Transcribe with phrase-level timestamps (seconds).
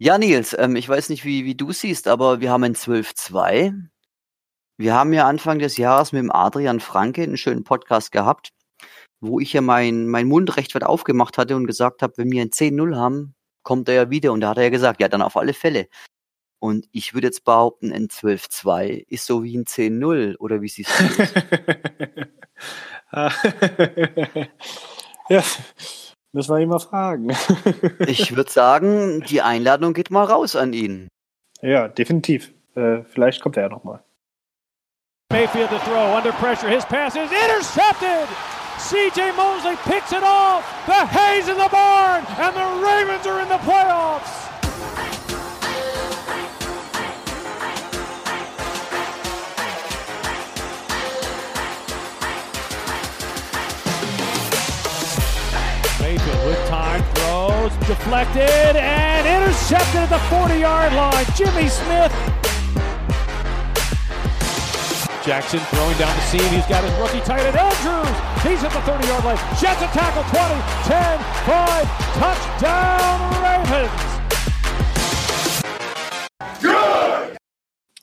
[0.00, 3.74] Ja, Nils, ähm, ich weiß nicht, wie, wie du siehst, aber wir haben ein 12-2.
[4.76, 8.50] Wir haben ja Anfang des Jahres mit dem Adrian Franke einen schönen Podcast gehabt,
[9.20, 12.42] wo ich ja mein, mein Mund recht weit aufgemacht hatte und gesagt habe, wenn wir
[12.42, 13.34] ein 10-0 haben,
[13.64, 14.32] kommt er ja wieder.
[14.32, 15.88] Und da hat er ja gesagt, ja, dann auf alle Fälle.
[16.60, 20.92] Und ich würde jetzt behaupten, ein 12-2 ist so wie ein 10-0, oder wie siehst
[20.96, 21.32] du das?
[25.28, 25.42] ja,
[26.32, 27.30] Müssen wir ihn mal fragen.
[28.06, 31.08] ich würde sagen, die Einladung geht mal raus an ihn.
[31.62, 32.52] Ja, definitiv.
[32.74, 34.02] Äh, vielleicht kommt er ja nochmal.
[35.30, 36.68] Mayfield to throw under pressure.
[36.68, 38.28] His pass is intercepted.
[38.78, 40.64] CJ Mosley picks it off.
[40.86, 44.47] The Hayes in the barn, and the Ravens are in the playoffs.
[57.86, 61.26] Deflected and intercepted at the 40-yard line.
[61.34, 62.12] Jimmy Smith.
[65.24, 66.48] Jackson throwing down the seam.
[66.48, 68.16] He's got his rookie tight end Andrews.
[68.42, 69.38] He's at the 30-yard line.
[69.60, 72.08] Jets a tackle 20, 10, 5.
[72.18, 74.08] Touchdown Ravens.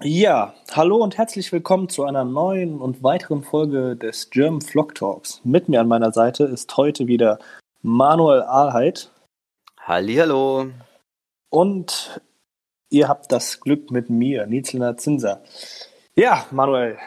[0.03, 5.42] Ja, hallo und herzlich willkommen zu einer neuen und weiteren Folge des German Flock Talks.
[5.44, 7.40] Mit mir an meiner Seite ist heute wieder
[7.81, 9.09] Manuel Ahlheit.
[9.88, 10.72] Hallihallo.
[11.52, 12.19] Und
[12.89, 15.44] ihr habt das Glück mit mir, Nizlner Zinser.
[16.16, 16.97] Ja, Manuel,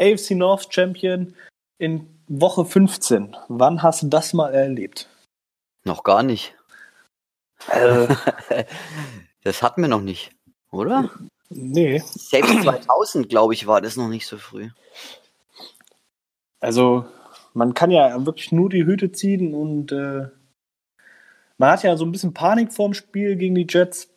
[0.00, 1.34] AFC North Champion
[1.76, 3.36] in Woche 15.
[3.48, 5.10] Wann hast du das mal erlebt?
[5.84, 6.54] Noch gar nicht.
[7.70, 8.08] Äh.
[9.44, 10.30] das hatten wir noch nicht,
[10.70, 11.10] oder?
[11.50, 11.98] Nee.
[11.98, 14.70] Selbst 2000, glaube ich, war das noch nicht so früh.
[16.60, 17.04] Also,
[17.52, 20.28] man kann ja wirklich nur die Hüte ziehen und äh,
[21.58, 24.08] man hat ja so ein bisschen Panik vorm Spiel gegen die Jets.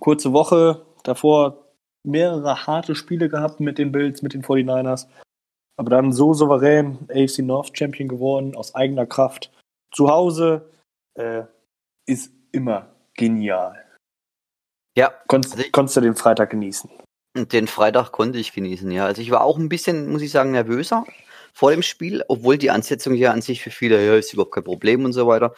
[0.00, 1.64] Kurze Woche davor
[2.04, 5.06] mehrere harte Spiele gehabt mit den Bills, mit den 49ers.
[5.76, 9.50] Aber dann so souverän AFC North Champion geworden, aus eigener Kraft.
[9.94, 10.70] Zu Hause
[11.14, 11.44] äh,
[12.06, 13.84] ist immer genial.
[14.96, 15.12] Ja.
[15.28, 16.90] Konntest, also konntest du den Freitag genießen?
[17.36, 19.06] Den Freitag konnte ich genießen, ja.
[19.06, 21.04] Also ich war auch ein bisschen, muss ich sagen, nervöser
[21.52, 24.64] vor dem Spiel, obwohl die Ansetzung ja an sich für viele, ja, ist überhaupt kein
[24.64, 25.54] Problem und so weiter.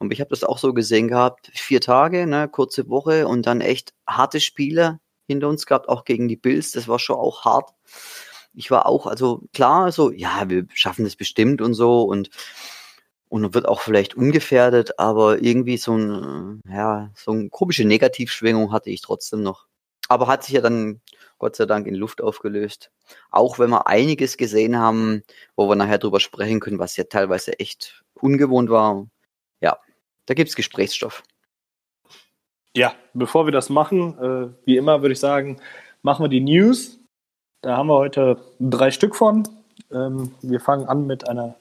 [0.00, 3.60] Und ich habe das auch so gesehen gehabt, vier Tage, ne, kurze Woche und dann
[3.60, 6.72] echt harte Spiele hinter uns gehabt, auch gegen die Bills.
[6.72, 7.70] Das war schon auch hart.
[8.54, 12.30] Ich war auch, also klar, so, ja, wir schaffen das bestimmt und so und
[13.28, 18.90] und wird auch vielleicht ungefährdet, aber irgendwie so ein, ja, so eine komische Negativschwingung hatte
[18.90, 19.66] ich trotzdem noch.
[20.08, 21.00] Aber hat sich ja dann
[21.38, 22.90] Gott sei Dank in Luft aufgelöst.
[23.30, 25.22] Auch wenn wir einiges gesehen haben,
[25.56, 29.06] wo wir nachher drüber sprechen können, was ja teilweise echt ungewohnt war.
[29.60, 29.78] Ja,
[30.30, 31.24] da gibt es Gesprächsstoff.
[32.76, 35.60] Ja, bevor wir das machen, äh, wie immer würde ich sagen,
[36.02, 37.00] machen wir die News.
[37.62, 39.48] Da haben wir heute drei Stück von.
[39.90, 41.56] Ähm, wir fangen an mit einer,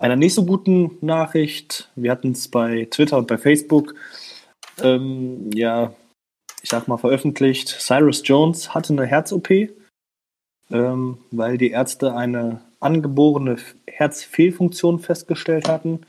[0.00, 1.92] einer nicht so guten Nachricht.
[1.94, 3.94] Wir hatten es bei Twitter und bei Facebook,
[4.82, 5.92] ähm, ja,
[6.60, 7.68] ich sag mal, veröffentlicht.
[7.68, 9.48] Cyrus Jones hatte eine Herz-OP,
[10.72, 16.00] ähm, weil die Ärzte eine angeborene Herzfehlfunktion festgestellt hatten.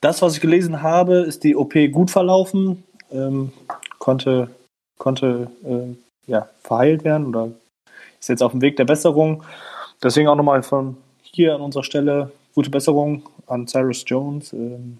[0.00, 3.52] Das, was ich gelesen habe, ist die OP gut verlaufen, ähm,
[3.98, 4.48] konnte,
[4.98, 7.50] konnte äh, ja, verheilt werden oder
[8.20, 9.42] ist jetzt auf dem Weg der Besserung.
[10.02, 14.52] Deswegen auch nochmal von hier an unserer Stelle gute Besserung an Cyrus Jones.
[14.52, 14.98] Ähm,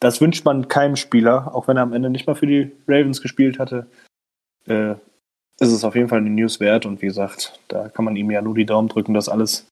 [0.00, 3.22] das wünscht man keinem Spieler, auch wenn er am Ende nicht mal für die Ravens
[3.22, 3.86] gespielt hatte.
[4.66, 4.94] Äh,
[5.58, 8.30] ist es auf jeden Fall eine News wert und wie gesagt, da kann man ihm
[8.30, 9.66] ja nur die Daumen drücken, dass alles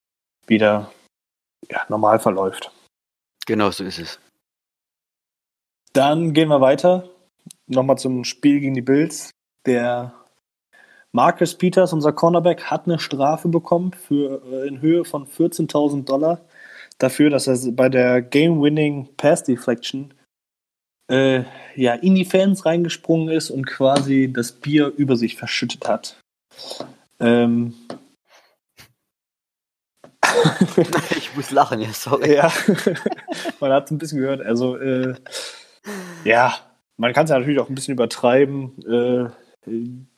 [0.47, 0.91] wieder
[1.71, 2.71] ja, normal verläuft.
[3.47, 4.19] Genau so ist es.
[5.95, 7.09] Dann gehen wir weiter.
[7.67, 9.31] Nochmal zum Spiel gegen die Bills.
[9.65, 10.13] Der
[11.13, 16.41] Marcus Peters, unser Cornerback, hat eine Strafe bekommen für, äh, in Höhe von 14.000 Dollar
[16.99, 20.13] dafür, dass er bei der Game-Winning Pass Deflection
[21.09, 21.45] äh,
[21.77, 26.21] ja, in die Fans reingesprungen ist und quasi das Bier über sich verschüttet hat.
[27.21, 27.75] Ähm,
[31.17, 32.35] ich muss lachen, ja, sorry.
[32.35, 32.53] Ja,
[33.61, 34.41] man hat es ein bisschen gehört.
[34.41, 35.15] Also, äh,
[36.25, 36.55] ja,
[36.97, 38.73] man kann es ja natürlich auch ein bisschen übertreiben.
[38.87, 39.31] Äh,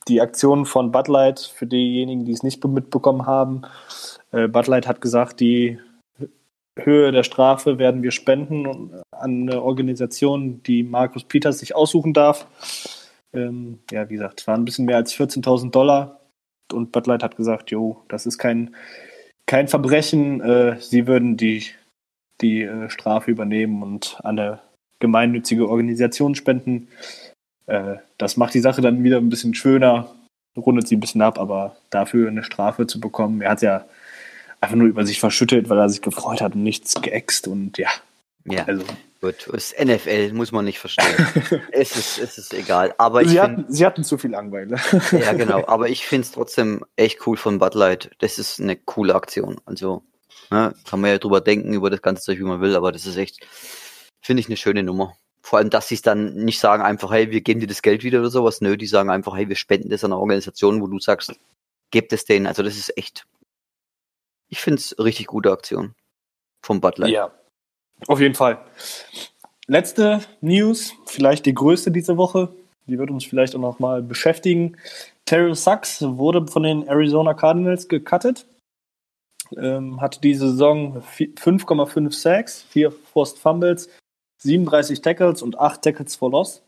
[0.08, 3.62] die Aktion von Bud Light, für diejenigen, die es nicht mitbekommen haben,
[4.32, 5.78] äh, Bud Light hat gesagt, die
[6.78, 8.66] Höhe der Strafe werden wir spenden
[9.10, 12.46] an eine Organisation, die Markus Peters sich aussuchen darf.
[13.32, 16.20] Ähm, ja, wie gesagt, es waren ein bisschen mehr als 14.000 Dollar.
[16.72, 18.74] Und Bud Light hat gesagt, jo, das ist kein,
[19.46, 20.40] kein Verbrechen.
[20.40, 21.64] Äh, sie würden die,
[22.40, 24.60] die äh, Strafe übernehmen und an eine
[24.98, 26.88] gemeinnützige Organisation spenden.
[27.66, 30.14] Äh, das macht die Sache dann wieder ein bisschen schöner,
[30.56, 33.84] rundet sie ein bisschen ab, aber dafür eine Strafe zu bekommen, er hat ja
[34.60, 37.90] einfach nur über sich verschüttet, weil er sich gefreut hat und nichts geäxt und ja.
[38.48, 38.84] Ja, also.
[39.20, 39.48] gut.
[39.52, 41.60] Das NFL muss man nicht verstehen.
[41.72, 42.94] es, ist, es ist egal.
[42.96, 44.76] Aber sie, hatten, find, sie hatten zu viel Langeweile.
[45.10, 45.66] ja, genau.
[45.66, 48.10] Aber ich finde es trotzdem echt cool von Bud Light.
[48.18, 49.60] Das ist eine coole Aktion.
[49.66, 50.04] Also
[50.50, 53.06] ne, kann man ja drüber denken, über das ganze Zeug, wie man will, aber das
[53.06, 53.44] ist echt,
[54.26, 55.16] finde ich, eine schöne Nummer.
[55.40, 58.02] Vor allem, dass sie es dann nicht sagen einfach, hey, wir geben dir das Geld
[58.02, 58.60] wieder oder sowas.
[58.60, 61.32] Nö, die sagen einfach, hey, wir spenden das an eine Organisation, wo du sagst,
[61.92, 62.46] gebt es denen.
[62.46, 63.26] Also das ist echt,
[64.48, 65.94] ich finde es richtig gute Aktion
[66.62, 67.06] vom Butler.
[67.06, 67.32] Ja,
[68.08, 68.58] auf jeden Fall.
[69.68, 72.52] Letzte News, vielleicht die größte diese Woche.
[72.86, 74.76] Die wird uns vielleicht auch noch mal beschäftigen.
[75.24, 78.46] Terrell Sachs wurde von den Arizona Cardinals gecuttet.
[79.56, 83.88] Ähm, hatte diese Saison 5,5 Sacks, 4 Forced Fumbles,
[84.38, 86.62] 37 Tackles und 8 Tackles for Loss.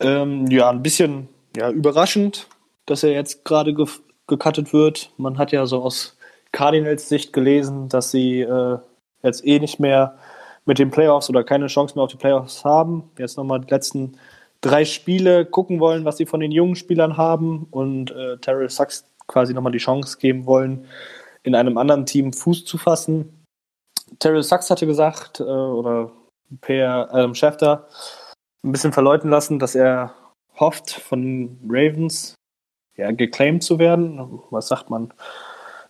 [0.00, 2.48] Ähm, ja, ein bisschen ja, überraschend,
[2.86, 3.86] dass er jetzt gerade ge
[4.26, 5.12] gecuttet wird.
[5.16, 6.16] Man hat ja so aus
[6.52, 8.78] Cardinals Sicht gelesen, dass sie äh,
[9.24, 10.18] jetzt eh nicht mehr
[10.64, 13.10] mit den Playoffs oder keine Chance mehr auf die Playoffs haben.
[13.18, 14.16] Jetzt nochmal die letzten
[14.60, 19.04] drei Spiele gucken wollen, was sie von den jungen Spielern haben und äh, Terrell Sachs
[19.26, 20.86] quasi nochmal die Chance geben wollen,
[21.42, 23.46] in einem anderen Team Fuß zu fassen.
[24.18, 26.12] Terrell Sachs hatte gesagt, äh, oder
[26.60, 27.88] Per Adam Schefter
[28.62, 30.14] ein bisschen verleuten lassen, dass er
[30.54, 32.34] hofft, von Ravens
[32.96, 34.40] ja, geclaimed zu werden.
[34.50, 35.12] Was sagt man?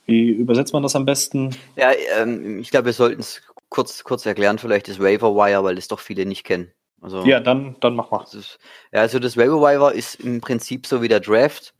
[0.06, 1.54] Wie übersetzt man das am besten?
[1.76, 5.78] Ja, ähm, ich glaube, wir sollten es kurz, kurz erklären, vielleicht das Waiver Wire, weil
[5.78, 6.72] es doch viele nicht kennen.
[7.00, 8.24] Also, ja, dann, dann mach mal.
[8.24, 8.58] Ist,
[8.92, 11.74] ja, also das Waiver Wire ist im Prinzip so wie der Draft.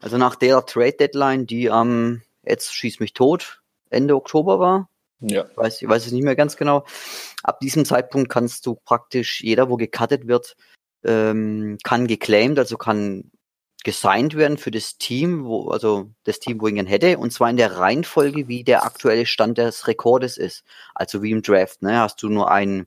[0.00, 4.89] Also nach der Trade Deadline, die am, ähm, jetzt schieß mich tot, Ende Oktober war.
[5.20, 5.46] Ja.
[5.50, 6.84] Ich weiß, ich weiß es nicht mehr ganz genau.
[7.42, 10.56] Ab diesem Zeitpunkt kannst du praktisch, jeder, wo gecuttet wird,
[11.04, 13.30] ähm, kann geclaimed, also kann
[13.84, 17.56] gesigned werden für das Team, wo, also das Team, wo ihn hätte, und zwar in
[17.56, 20.64] der Reihenfolge, wie der aktuelle Stand des Rekordes ist.
[20.94, 21.98] Also wie im Draft, ne?
[21.98, 22.86] Hast du nur einen,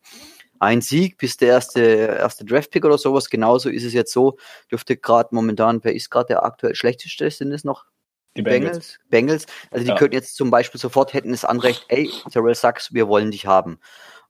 [0.59, 3.29] einen Sieg, bist der erste, erste Draft-Pick oder sowas.
[3.29, 4.37] Genauso ist es jetzt so,
[4.71, 7.29] dürfte gerade momentan, wer ist gerade der aktuell schlechteste?
[7.31, 7.85] Sind es noch
[8.35, 8.99] die Bengals.
[9.09, 9.45] Bengals.
[9.69, 9.95] Also die ja.
[9.95, 13.79] könnten jetzt zum Beispiel sofort hätten das Anrecht, ey, Terrell Sachs, wir wollen dich haben.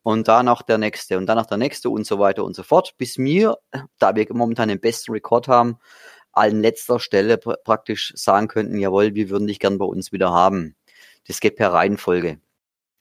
[0.02, 2.96] Und danach der nächste und danach der nächste und so weiter und so fort.
[2.98, 3.58] Bis mir,
[4.00, 5.78] da wir momentan den besten Rekord haben,
[6.34, 10.32] an letzter Stelle pr praktisch sagen könnten, jawohl, wir würden dich gern bei uns wieder
[10.32, 10.76] haben.
[11.28, 12.40] Das geht per Reihenfolge.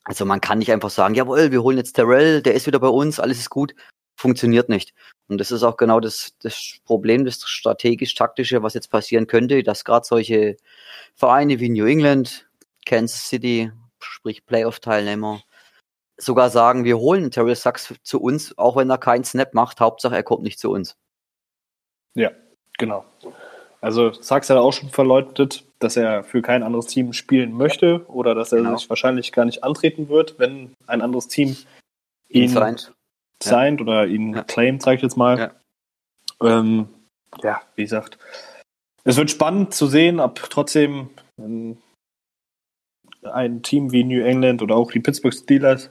[0.05, 2.87] Also man kann nicht einfach sagen, jawohl, wir holen jetzt Terrell, der ist wieder bei
[2.87, 3.73] uns, alles ist gut.
[4.15, 4.93] Funktioniert nicht.
[5.27, 9.85] Und das ist auch genau das, das Problem, das strategisch-taktische, was jetzt passieren könnte, dass
[9.85, 10.57] gerade solche
[11.15, 12.47] Vereine wie New England,
[12.85, 15.41] Kansas City, sprich Playoff-Teilnehmer,
[16.17, 20.15] sogar sagen, wir holen Terrell Sachs zu uns, auch wenn er keinen Snap macht, Hauptsache
[20.15, 20.97] er kommt nicht zu uns.
[22.15, 22.31] Ja,
[22.77, 23.05] Genau.
[23.81, 28.33] Also Sachs hat auch schon verleugnet, dass er für kein anderes Team spielen möchte oder
[28.33, 28.77] dass er genau.
[28.77, 31.57] sich wahrscheinlich gar nicht antreten wird, wenn ein anderes Team
[32.29, 32.55] ihn,
[33.41, 33.85] signed ja.
[33.85, 34.43] oder ihn ja.
[34.43, 35.37] claimt, sage ich jetzt mal.
[36.41, 36.59] Ja.
[36.59, 36.87] Ähm,
[37.41, 38.17] ja, wie gesagt,
[39.03, 41.77] es wird spannend zu sehen, ob trotzdem ein,
[43.23, 45.89] ein Team wie New England oder auch die Pittsburgh Steelers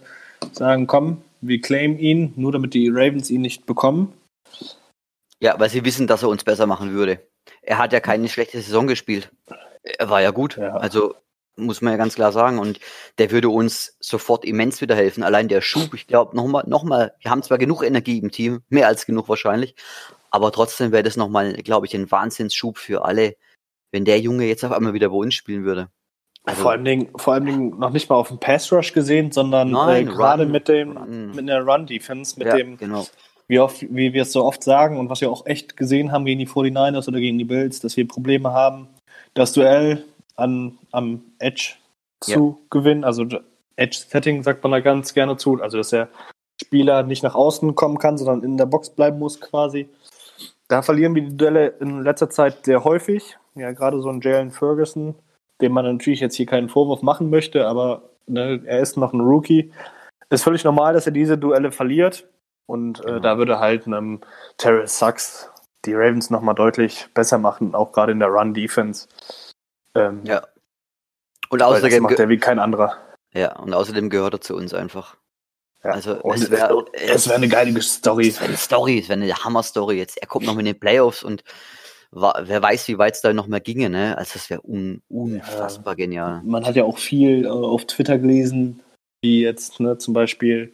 [0.53, 4.13] sagen, komm, wir claimen ihn, nur damit die Ravens ihn nicht bekommen.
[5.41, 7.21] Ja, weil sie wissen, dass er uns besser machen würde.
[7.63, 9.31] Er hat ja keine schlechte Saison gespielt.
[9.83, 10.57] Er war ja gut.
[10.57, 10.77] Ja.
[10.77, 11.17] Also
[11.57, 12.59] muss man ja ganz klar sagen.
[12.59, 12.81] Und
[13.19, 15.23] der würde uns sofort immens wieder helfen.
[15.23, 18.89] Allein der Schub, ich glaube, nochmal, nochmal, wir haben zwar genug Energie im Team, mehr
[18.89, 19.75] als genug wahrscheinlich,
[20.31, 23.37] aber trotzdem wäre das nochmal, glaube ich, ein Wahnsinnsschub für alle,
[23.91, 25.89] wenn der Junge jetzt auf einmal wieder bei uns spielen würde.
[26.45, 29.31] Also, vor allem Dingen, vor allem Dingen noch nicht mal auf dem Pass Rush gesehen,
[29.31, 31.31] sondern äh, gerade mit dem, run.
[31.33, 33.07] mit der Run Defense, mit ja, dem, genau
[33.53, 36.25] wie, oft, wie wir es so oft sagen und was wir auch echt gesehen haben
[36.25, 38.89] gegen die 49ers oder gegen die Bills, dass wir Probleme haben,
[39.35, 40.05] das Duell
[40.37, 41.75] an, am Edge
[42.21, 42.67] zu ja.
[42.71, 43.05] gewinnen.
[43.05, 43.27] Also
[43.77, 45.61] Edge-Setting sagt man da ganz gerne zu.
[45.61, 46.09] Also dass der
[46.61, 49.89] Spieler nicht nach außen kommen kann, sondern in der Box bleiben muss quasi.
[50.69, 53.37] Da verlieren wir die Duelle in letzter Zeit sehr häufig.
[53.55, 55.15] Ja, gerade so ein Jalen Ferguson,
[55.61, 59.21] dem man natürlich jetzt hier keinen Vorwurf machen möchte, aber ne, er ist noch ein
[59.21, 59.73] Rookie.
[60.31, 62.27] Ist völlig normal, dass er diese Duelle verliert.
[62.67, 63.19] Und äh, genau.
[63.21, 64.21] da würde halt einem
[64.57, 65.51] Terrell Sucks
[65.85, 69.09] die Ravens nochmal deutlich besser machen, auch gerade in der Run-Defense.
[69.95, 70.43] Ähm, ja.
[71.51, 72.97] Und außerdem macht er wie kein anderer.
[73.35, 75.17] Ja, und außerdem gehört er zu uns einfach.
[75.85, 75.91] Ja.
[75.91, 78.29] Also und es wäre wär eine geile Story.
[78.29, 79.97] Es wäre eine Story, es wäre eine Hammer-Story.
[79.97, 81.43] Jetzt er kommt noch in den Playoffs und
[82.13, 84.17] war, wer weiß, wie weit es da noch mehr ginge, ne?
[84.17, 86.05] Also das wäre un, unfassbar ja.
[86.05, 86.43] genial.
[86.45, 88.81] Man hat ja auch viel äh, auf Twitter gelesen,
[89.23, 90.73] wie jetzt ne, zum Beispiel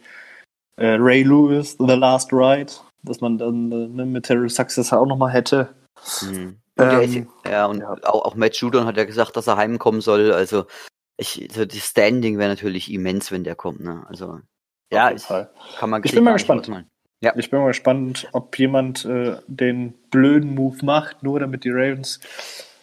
[0.75, 2.73] äh, Ray Lewis, The Last Ride,
[3.03, 5.69] dass man dann äh, ne, mit Terry Successor auch nochmal hätte.
[6.21, 6.57] Mhm.
[6.79, 7.95] Ähm, ist, ja, und ja.
[8.03, 10.31] Auch, auch Matt Judon hat ja gesagt, dass er heimkommen soll.
[10.31, 10.65] Also
[11.17, 13.81] ich, so das Standing wäre natürlich immens, wenn der kommt.
[13.81, 14.05] Ne?
[14.07, 14.39] Also
[14.91, 16.01] ja, ich, kann man.
[16.03, 16.69] Ich bin mal gespannt.
[17.21, 17.33] Ja.
[17.35, 22.21] Ich bin mal gespannt, ob jemand äh, den blöden Move macht, nur damit die Ravens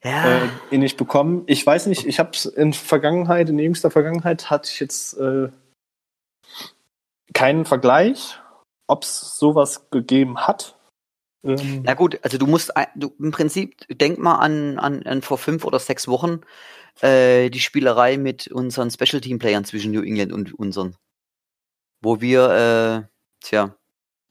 [0.05, 0.45] ja.
[0.45, 1.45] äh, ihn nicht bekommen.
[1.47, 5.49] Ich weiß nicht, ich habe es in Vergangenheit, in jüngster Vergangenheit hatte ich jetzt äh,
[7.33, 8.39] keinen Vergleich,
[8.87, 10.76] ob es sowas gegeben hat.
[11.45, 15.39] Ähm, Na gut, also du musst du, im Prinzip, denk mal an, an, an vor
[15.39, 16.41] fünf oder sechs Wochen
[17.03, 20.97] äh, die Spielerei mit unseren Special Team Playern zwischen New England und unseren.
[22.01, 23.09] Wo wir, äh,
[23.41, 23.77] tja,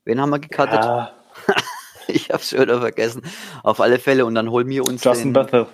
[0.04, 0.84] wen haben wir gecuttet?
[0.84, 1.12] Ja.
[2.08, 3.22] ich hab's schon wieder vergessen.
[3.62, 5.04] Auf alle Fälle, und dann holen wir uns.
[5.04, 5.66] Justin den, Bethel.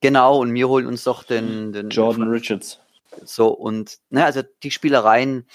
[0.00, 2.80] Genau, und wir holen uns doch den, den Jordan Richards.
[3.24, 5.46] So, und, ne, also die Spielereien,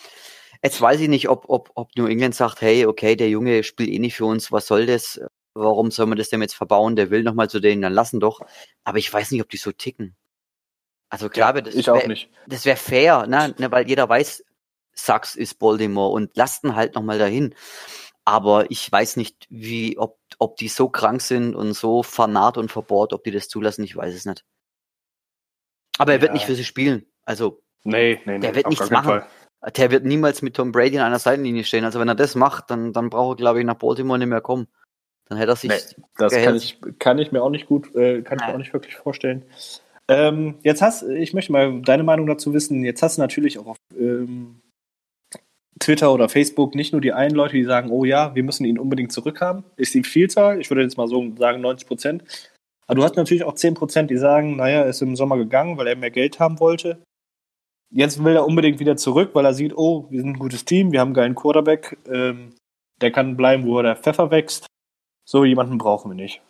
[0.63, 3.89] Jetzt weiß ich nicht, ob, ob, ob New England sagt, hey, okay, der Junge spielt
[3.89, 5.19] eh nicht für uns, was soll das?
[5.53, 6.95] Warum soll man das dem jetzt verbauen?
[6.95, 8.41] Der will nochmal zu denen, dann lassen doch.
[8.83, 10.15] Aber ich weiß nicht, ob die so ticken.
[11.09, 12.15] Also klar, ja, das wäre
[12.47, 13.53] das wäre fair, ne?
[13.57, 13.71] ne?
[13.71, 14.45] weil jeder weiß,
[14.93, 17.55] Sachs ist Baltimore und lasten halt nochmal dahin.
[18.23, 22.71] Aber ich weiß nicht, wie, ob, ob die so krank sind und so vernarrt und
[22.71, 24.45] verbohrt, ob die das zulassen, ich weiß es nicht.
[25.97, 26.21] Aber er ja.
[26.21, 27.07] wird nicht für sie spielen.
[27.25, 29.09] Also, nee, nee, nee, der wird nichts machen.
[29.09, 29.27] Fall
[29.75, 31.85] der wird niemals mit Tom Brady an einer Seitenlinie stehen.
[31.85, 34.41] Also wenn er das macht, dann, dann braucht er, glaube ich, nach Baltimore nicht mehr
[34.41, 34.67] kommen.
[35.29, 35.69] Dann hätte er sich.
[35.69, 38.57] Nee, das kann ich, kann ich mir auch nicht gut, äh, kann ich mir auch
[38.57, 39.43] nicht wirklich vorstellen.
[40.07, 42.83] Ähm, jetzt hast, ich möchte mal deine Meinung dazu wissen.
[42.83, 44.59] Jetzt hast du natürlich auch auf ähm,
[45.79, 48.79] Twitter oder Facebook nicht nur die einen Leute, die sagen, oh ja, wir müssen ihn
[48.79, 49.63] unbedingt zurückhaben.
[49.77, 52.23] Ist die Vielzahl, ich würde jetzt mal so sagen 90 Prozent.
[52.87, 55.77] Aber du hast natürlich auch 10 Prozent, die sagen, naja, er ist im Sommer gegangen,
[55.77, 57.01] weil er mehr Geld haben wollte.
[57.93, 60.93] Jetzt will er unbedingt wieder zurück, weil er sieht, oh, wir sind ein gutes Team,
[60.93, 62.55] wir haben einen geilen Quarterback, ähm,
[63.01, 64.67] der kann bleiben, wo der Pfeffer wächst.
[65.25, 66.41] So jemanden brauchen wir nicht.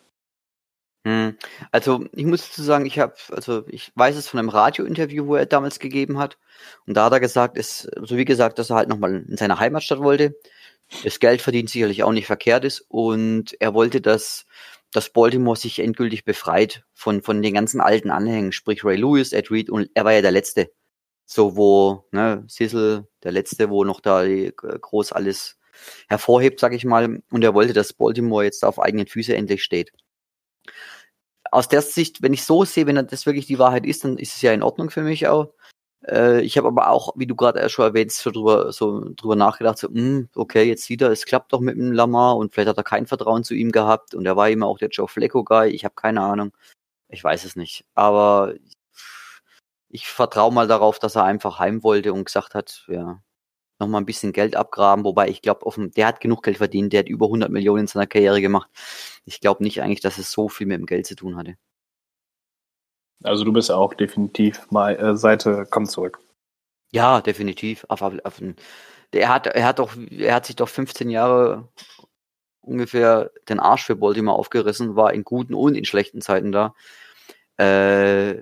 [1.04, 1.36] Hm.
[1.72, 5.34] Also ich muss dazu sagen, ich habe, also ich weiß es von einem Radiointerview, wo
[5.34, 6.38] er damals gegeben hat.
[6.86, 9.58] Und da hat er gesagt, ist, so wie gesagt, dass er halt nochmal in seine
[9.58, 10.36] Heimatstadt wollte.
[11.02, 12.84] Das Geld verdient sicherlich auch nicht verkehrt ist.
[12.88, 14.46] Und er wollte, dass,
[14.92, 19.50] dass Baltimore sich endgültig befreit von, von den ganzen alten Anhängen, sprich Ray Lewis, Ed
[19.50, 20.70] Reed und er war ja der Letzte
[21.34, 25.58] so wo, ne, Sissel, der letzte, wo noch da groß alles
[26.08, 29.92] hervorhebt, sag ich mal, und er wollte, dass Baltimore jetzt auf eigenen Füße endlich steht.
[31.50, 34.34] Aus der Sicht, wenn ich so sehe, wenn das wirklich die Wahrheit ist, dann ist
[34.36, 35.52] es ja in Ordnung für mich auch.
[36.06, 39.78] Äh, ich habe aber auch, wie du gerade schon erwähnt, so drüber, so drüber nachgedacht,
[39.78, 42.68] so, mh, hm, okay, jetzt sieht er, es klappt doch mit dem Lamar und vielleicht
[42.68, 45.70] hat er kein Vertrauen zu ihm gehabt und er war immer auch der Joe Flacco-Guy,
[45.70, 46.52] ich habe keine Ahnung.
[47.08, 47.84] Ich weiß es nicht.
[47.94, 48.54] Aber
[49.92, 53.22] ich vertraue mal darauf, dass er einfach heim wollte und gesagt hat, ja,
[53.78, 57.08] nochmal ein bisschen Geld abgraben, wobei ich glaube, der hat genug Geld verdient, der hat
[57.08, 58.70] über 100 Millionen in seiner Karriere gemacht.
[59.26, 61.56] Ich glaube nicht eigentlich, dass es so viel mit dem Geld zu tun hatte.
[63.22, 66.18] Also du bist auch definitiv mal äh, Seite kommt zurück.
[66.90, 67.86] Ja, definitiv.
[67.90, 71.68] Er hat, er hat doch, er hat sich doch 15 Jahre
[72.62, 76.74] ungefähr den Arsch für Baltimore aufgerissen, war in guten und in schlechten Zeiten da.
[77.58, 78.40] Äh,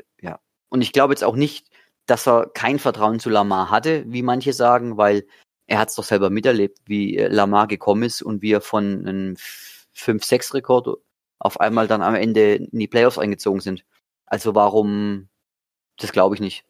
[0.70, 1.68] und ich glaube jetzt auch nicht,
[2.06, 5.26] dass er kein Vertrauen zu Lamar hatte, wie manche sagen, weil
[5.66, 9.06] er hat es doch selber miterlebt, wie äh, Lamar gekommen ist und wie er von
[9.06, 9.36] einem
[9.94, 10.98] 5-6-Rekord
[11.38, 13.84] auf einmal dann am Ende in die Playoffs eingezogen sind.
[14.26, 15.28] Also warum,
[15.98, 16.64] das glaube ich nicht.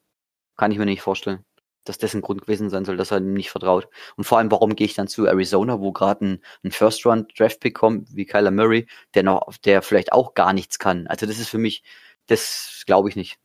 [0.56, 1.44] Kann ich mir nicht vorstellen,
[1.84, 3.88] dass das ein Grund gewesen sein soll, dass er ihm nicht vertraut.
[4.16, 8.14] Und vor allem, warum gehe ich dann zu Arizona, wo gerade ein, ein First-Round-Draft-Pick kommt,
[8.14, 11.06] wie Kyler Murray, der noch, der vielleicht auch gar nichts kann.
[11.06, 11.82] Also das ist für mich,
[12.26, 13.38] das glaube ich nicht.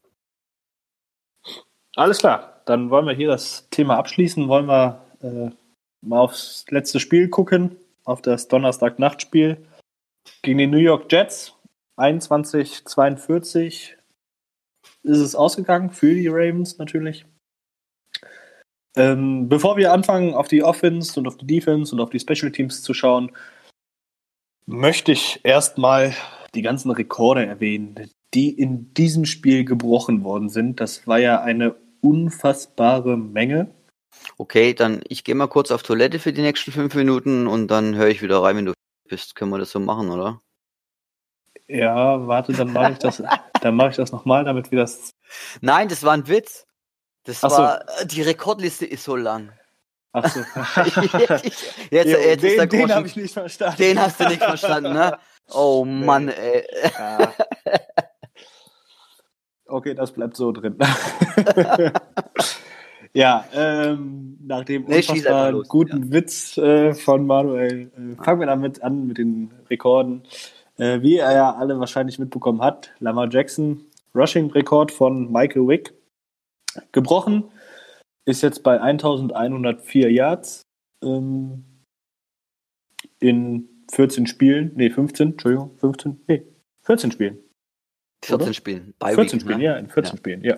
[1.95, 4.49] Alles klar, dann wollen wir hier das Thema abschließen.
[4.49, 5.49] Wollen wir äh,
[6.01, 9.65] mal aufs letzte Spiel gucken, auf das Donnerstag-Nachtspiel
[10.41, 11.53] gegen die New York Jets.
[11.97, 13.93] 21-42
[15.03, 17.25] ist es ausgegangen für die Ravens natürlich.
[18.97, 22.51] Ähm, bevor wir anfangen, auf die Offense und auf die Defense und auf die Special
[22.51, 23.31] Teams zu schauen,
[24.65, 26.13] möchte ich erstmal
[26.55, 30.79] die ganzen Rekorde erwähnen, die in diesem Spiel gebrochen worden sind.
[30.79, 31.75] Das war ja eine
[32.05, 33.73] unfassbare Menge.
[34.37, 37.95] Okay, dann ich gehe mal kurz auf Toilette für die nächsten fünf Minuten und dann
[37.95, 38.73] höre ich wieder rein, wenn du
[39.09, 39.35] bist.
[39.35, 40.39] Können wir das so machen, oder?
[41.67, 43.21] Ja, warte, dann mache ich das,
[43.61, 45.09] dann mache ich das nochmal, damit wir das.
[45.61, 46.65] Nein, das war ein Witz.
[47.23, 48.05] Das Ach war, so.
[48.05, 49.51] die Rekordliste ist so lang.
[50.11, 50.39] Ach so.
[50.85, 53.77] jetzt, jetzt den, ist den habe ich nicht verstanden.
[53.77, 55.17] Den hast du nicht verstanden, ne?
[55.51, 56.65] Oh Mann, ey.
[56.97, 57.33] Ja.
[59.67, 60.77] Okay, das bleibt so drin.
[63.13, 68.47] ja, ähm, nach dem Nee, unfassbar los, guten Witz äh, von Manuel, äh, fangen wir
[68.47, 70.23] damit an mit den Rekorden.
[70.77, 75.93] Äh, wie er ja alle wahrscheinlich mitbekommen hat, Lamar Jackson, Rushing-Rekord von Michael Wick,
[76.91, 77.45] gebrochen,
[78.25, 80.61] ist jetzt bei 1104 Yards
[81.03, 81.63] ähm,
[83.19, 86.43] in 14 Spielen, nee, 15, Entschuldigung, 15, nee,
[86.83, 87.44] 14 Spielen.
[88.23, 88.53] 14 Oder?
[88.53, 88.93] Spielen.
[88.99, 89.63] Bye 14 Week, Spielen, ne?
[89.65, 90.17] ja, in 14 Ja.
[90.17, 90.57] Spielen, ja.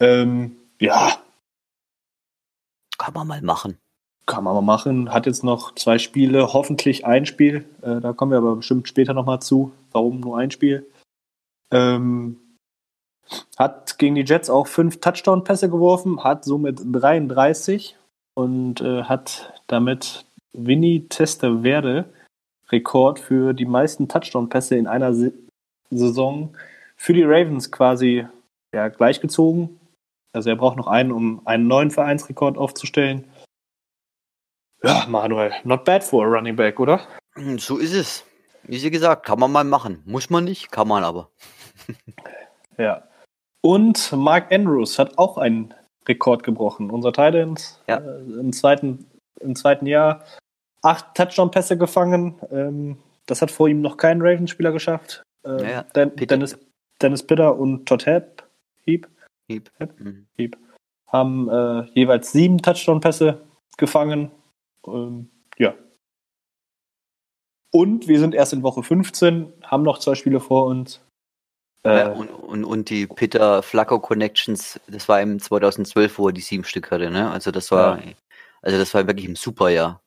[0.00, 1.22] Ähm, ja,
[2.98, 3.78] Kann man mal machen.
[4.26, 5.12] Kann man mal machen.
[5.12, 7.64] Hat jetzt noch zwei Spiele, hoffentlich ein Spiel.
[7.82, 9.72] Äh, da kommen wir aber bestimmt später nochmal zu.
[9.90, 10.86] Warum nur ein Spiel?
[11.72, 12.38] Ähm,
[13.58, 17.96] hat gegen die Jets auch fünf Touchdown-Pässe geworfen, hat somit 33
[18.34, 22.04] und äh, hat damit Vinny Testaverde
[22.70, 25.14] Rekord für die meisten Touchdown-Pässe in einer
[25.98, 26.56] Saison
[26.96, 28.26] für die Ravens quasi
[28.74, 29.78] ja, gleichgezogen.
[30.34, 33.24] Also er braucht noch einen, um einen neuen Vereinsrekord aufzustellen.
[34.82, 37.00] Ja, Manuel, not bad for a Running Back, oder?
[37.34, 38.24] Hm, So ist es.
[38.64, 40.02] Wie Sie gesagt, kann man mal machen.
[40.06, 41.30] Muss man nicht, kann man aber.
[42.78, 43.02] Ja.
[43.60, 45.74] Und Mark Andrews hat auch einen
[46.08, 46.90] Rekord gebrochen.
[46.90, 47.56] Unser Titan
[47.88, 47.98] Ja.
[47.98, 49.06] äh, im, zweiten,
[49.40, 50.24] im zweiten Jahr
[50.82, 52.34] acht Touchdown-Pässe gefangen.
[52.50, 55.22] Ähm, das hat vor ihm noch kein Ravens-Spieler geschafft.
[55.44, 55.82] Ähm, Ja, ja.
[55.82, 56.16] Den.
[56.16, 56.58] Dennis,
[57.00, 58.42] Dennis Pitter und Todd Heap,
[58.84, 59.08] Heap
[59.48, 59.70] Hieb.
[59.80, 60.00] Yep.
[60.00, 60.26] Mhm.
[61.08, 63.40] haben äh, jeweils sieben Touchdown-Pässe
[63.76, 64.30] gefangen.
[64.86, 65.74] Ähm, ja.
[67.70, 71.00] Und wir sind erst in Woche 15, haben noch zwei Spiele vor uns.
[71.84, 76.32] Äh, Ja, und, und, und die Peter Flacco Connections, das war im 2012, wo er
[76.32, 77.30] die sieben Stück hatte, ne?
[77.30, 77.98] Also das war,
[78.62, 80.00] also das war wirklich ein super Jahr.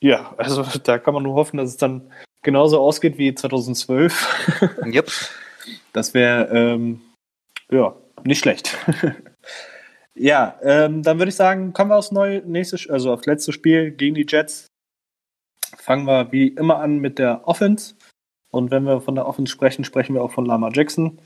[0.00, 4.80] Ja, also da kann man nur hoffen, dass es dann genauso ausgeht wie 2012.
[4.86, 5.10] Yep.
[5.92, 7.02] Das wäre ähm,
[7.70, 8.76] ja nicht schlecht.
[10.14, 13.90] ja, ähm, dann würde ich sagen, kommen wir aufs neue nächste, also aufs letzte Spiel
[13.90, 14.66] gegen die Jets.
[15.76, 17.96] Fangen wir wie immer an mit der Offense.
[18.50, 21.20] Und wenn wir von der Offense sprechen, sprechen wir auch von Lama Jackson.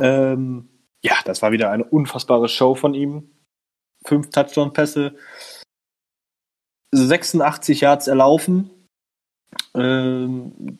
[0.00, 0.68] Ähm,
[1.04, 3.30] ja, das war wieder eine unfassbare Show von ihm.
[4.04, 5.14] Fünf Touchdown-Pässe,
[6.92, 8.70] 86 Yards erlaufen.
[9.74, 10.78] Ähm,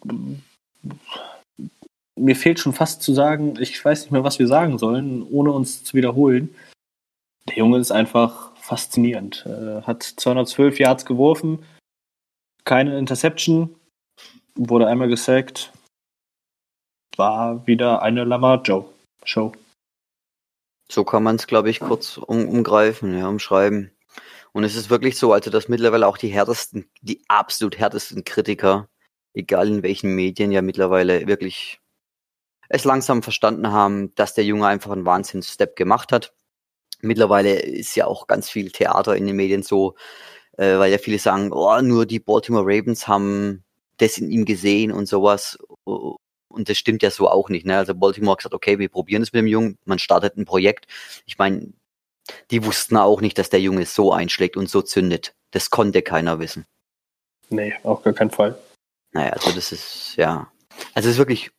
[2.16, 5.52] mir fehlt schon fast zu sagen, ich weiß nicht mehr, was wir sagen sollen, ohne
[5.52, 6.54] uns zu wiederholen.
[7.48, 9.44] Der Junge ist einfach faszinierend.
[9.46, 11.64] Äh, hat 212 Yards geworfen,
[12.64, 13.74] keine Interception,
[14.54, 15.72] wurde einmal gesackt.
[17.16, 18.86] War wieder eine Lamar Joe
[19.24, 19.52] Show.
[20.90, 23.91] So kann man es, glaube ich, kurz um, umgreifen, ja, umschreiben.
[24.52, 28.88] Und es ist wirklich so, also dass mittlerweile auch die härtesten, die absolut härtesten Kritiker,
[29.34, 31.80] egal in welchen Medien, ja mittlerweile wirklich
[32.68, 36.34] es langsam verstanden haben, dass der Junge einfach einen Wahnsinns-Step gemacht hat.
[37.00, 39.94] Mittlerweile ist ja auch ganz viel Theater in den Medien so,
[40.56, 43.64] äh, weil ja viele sagen, oh, nur die Baltimore Ravens haben
[43.98, 45.58] das in ihm gesehen und sowas.
[45.84, 47.66] Und das stimmt ja so auch nicht.
[47.66, 47.76] Ne?
[47.76, 50.86] Also Baltimore hat gesagt, okay, wir probieren es mit dem Jungen, man startet ein Projekt.
[51.26, 51.72] Ich meine,
[52.50, 55.34] die wussten auch nicht, dass der Junge so einschlägt und so zündet.
[55.50, 56.66] Das konnte keiner wissen.
[57.50, 58.58] Nee, auf gar keinen Fall.
[59.12, 60.50] Naja, also das ist, ja.
[60.94, 61.50] Also es ist wirklich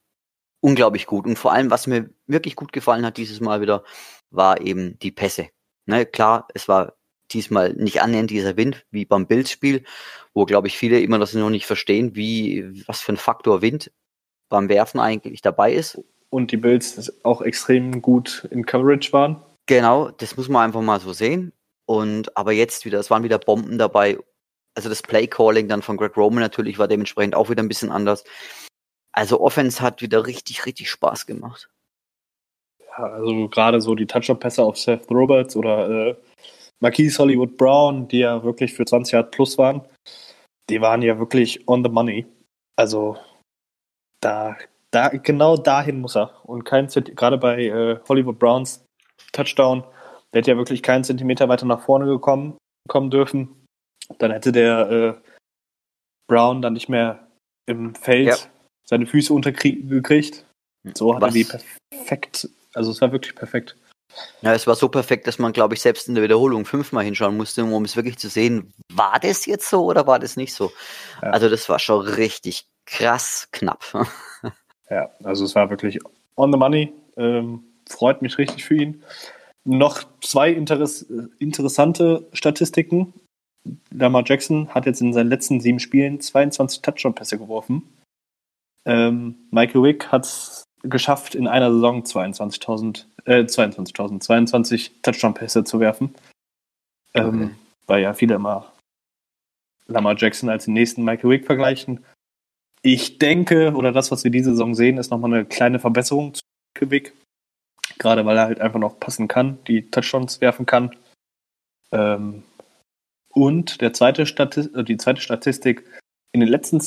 [0.60, 1.26] unglaublich gut.
[1.26, 3.84] Und vor allem, was mir wirklich gut gefallen hat dieses Mal wieder,
[4.32, 5.50] war eben die Pässe.
[5.86, 6.94] Ne, klar, es war
[7.32, 9.84] diesmal nicht annähernd dieser Wind wie beim Bildspiel,
[10.34, 13.92] wo, glaube ich, viele immer das noch nicht verstehen, wie, was für ein Faktor Wind
[14.50, 16.00] beim Werfen eigentlich dabei ist.
[16.30, 19.44] Und die Bills auch extrem gut in Coverage waren.
[19.66, 21.54] Genau, das muss man einfach mal so sehen.
[21.86, 24.18] Und aber jetzt wieder, es waren wieder Bomben dabei.
[24.76, 27.92] Also das Play Calling dann von Greg Roman natürlich war dementsprechend auch wieder ein bisschen
[27.92, 28.24] anders.
[29.12, 31.70] Also Offense hat wieder richtig, richtig Spaß gemacht.
[32.98, 36.16] Ja, also gerade so die Touchdown-Pässe auf Seth Roberts oder äh,
[36.82, 39.82] Marquise Hollywood Brown, die ja wirklich für 20 Yard plus waren,
[40.70, 42.26] die waren ja wirklich on the money.
[42.76, 43.18] Also
[44.22, 44.58] da,
[44.92, 46.32] da genau dahin muss er.
[46.44, 48.83] Und kein Zent- gerade bei äh, Hollywood Browns
[49.34, 49.84] Touchdown,
[50.34, 52.58] der hätte ja wirklich keinen Zentimeter weiter nach vorne gekommen
[52.90, 53.66] kommen dürfen.
[54.20, 55.14] Dann hätte der äh,
[56.28, 57.28] Brown dann nicht mehr
[57.66, 58.36] im Feld Ja.
[58.86, 60.46] seine Füße untergekriegt.
[60.96, 63.78] So hat er Was- die perfekt, also es war wirklich perfekt.
[64.42, 67.36] Ja, es war so perfekt, dass man, glaube ich, selbst in der Wiederholung fünfmal hinschauen
[67.36, 70.72] musste, um es wirklich zu sehen, war das jetzt so oder war das nicht so?
[71.24, 71.30] Ja.
[71.32, 73.84] Also das war schon richtig krass knapp.
[74.90, 75.98] Ja, also es war wirklich
[76.36, 76.94] on the money.
[77.18, 79.04] Ähm, freut mich richtig für ihn.
[79.66, 81.06] Noch zwei Interess
[81.40, 83.14] interessante Statistiken.
[83.92, 87.84] Lamar Jackson hat jetzt in seinen letzten sieben Spielen 22 Touchdown-Pässe geworfen.
[88.86, 90.28] Ähm, Michael Wick hat
[90.84, 96.14] geschafft, in einer Saison 22.000, äh, 22.000, 22 Touchdown-Pässe zu werfen.
[97.14, 97.56] Ähm, okay.
[97.88, 98.74] Weil ja viele immer
[99.88, 102.04] Lamar Jackson als den nächsten Michael Wick vergleichen.
[102.82, 106.42] Ich denke, oder das, was wir diese Saison sehen, ist nochmal eine kleine Verbesserung zu
[106.76, 107.14] Michael Wick.
[107.98, 110.96] Gerade weil er halt einfach noch passen kann, die Touchdowns werfen kann.
[111.92, 112.44] Ähm,
[113.30, 115.84] und der zweite Statist äh, die zweite Statistik,
[116.32, 116.80] in den letzten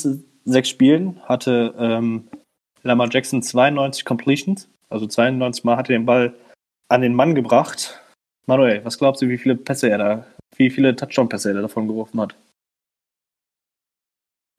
[0.45, 2.29] sechs Spielen hatte ähm,
[2.83, 6.33] Lamar Jackson 92 Completions, also 92 Mal hat er den Ball
[6.89, 8.01] an den Mann gebracht.
[8.45, 12.21] Manuel, was glaubst du, wie viele Pässe er da, wie viele Touchdown-Pässe er davon geworfen
[12.21, 12.35] hat?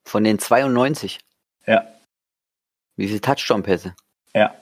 [0.07, 1.19] Von den 92?
[1.67, 1.87] Ja.
[2.97, 3.95] Wie viele Touchdown-Pässe?
[4.35, 4.55] Ja.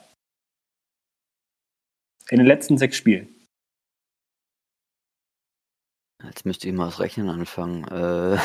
[2.29, 3.33] In den letzten sechs Spielen.
[6.23, 7.85] Jetzt müsste ich mal das Rechnen anfangen.
[7.85, 8.37] Äh,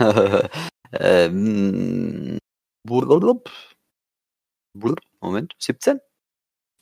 [0.92, 2.38] ähm,
[5.20, 6.00] Moment, 17?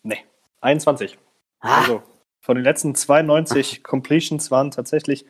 [0.03, 0.25] Nee,
[0.61, 1.19] 21.
[1.61, 1.81] Ah.
[1.81, 2.03] Also
[2.41, 5.27] von den letzten 92 Completions waren tatsächlich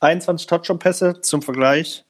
[0.00, 2.04] 21 Touchdown-Pässe zum Vergleich.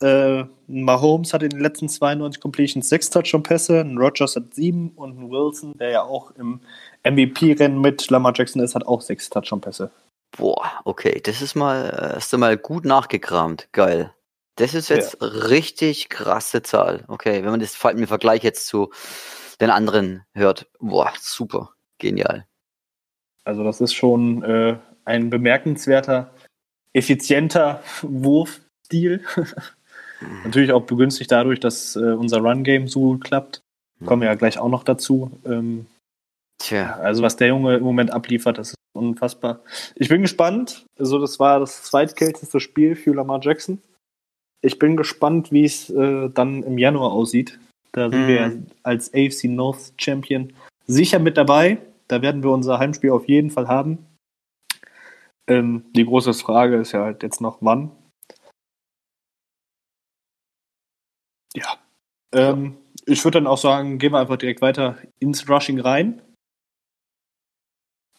[0.00, 5.18] Äh, Mahomes hat in den letzten 92 Completions 6 Touchdown-Pässe, ein Rogers hat 7 und
[5.18, 6.60] ein Wilson, der ja auch im
[7.04, 9.90] MVP-Rennen mit Lamar Jackson ist, hat auch 6 Touchdown-Pässe.
[10.36, 13.68] Boah, okay, das ist mal, hast du mal gut nachgekramt.
[13.72, 14.12] Geil.
[14.56, 15.26] Das ist jetzt ja.
[15.26, 17.04] richtig krasse Zahl.
[17.08, 18.90] Okay, wenn man das vor allem im Vergleich jetzt zu
[19.60, 20.70] den anderen hört.
[20.78, 21.70] Boah, super.
[21.98, 22.46] Genial.
[23.44, 26.32] Also das ist schon äh, ein bemerkenswerter,
[26.92, 29.24] effizienter Wurfstil.
[30.44, 33.62] Natürlich auch begünstigt dadurch, dass äh, unser Run-Game so gut klappt.
[34.04, 35.40] Kommen wir ja gleich auch noch dazu.
[35.44, 35.86] Ähm,
[36.72, 36.94] Tja.
[37.02, 39.60] Also was der Junge im Moment abliefert, das ist unfassbar.
[39.94, 40.86] Ich bin gespannt.
[40.98, 43.82] Also das war das zweitkälteste Spiel für Lamar Jackson.
[44.62, 47.60] Ich bin gespannt, wie es äh, dann im Januar aussieht.
[47.92, 48.26] Da sind mhm.
[48.26, 50.54] wir als AFC North Champion
[50.86, 51.76] sicher mit dabei.
[52.08, 54.06] Da werden wir unser Heimspiel auf jeden Fall haben.
[55.46, 57.90] Ähm, die große Frage ist ja halt jetzt noch, wann.
[61.54, 61.76] Ja.
[62.32, 66.22] Ähm, ich würde dann auch sagen, gehen wir einfach direkt weiter ins Rushing rein.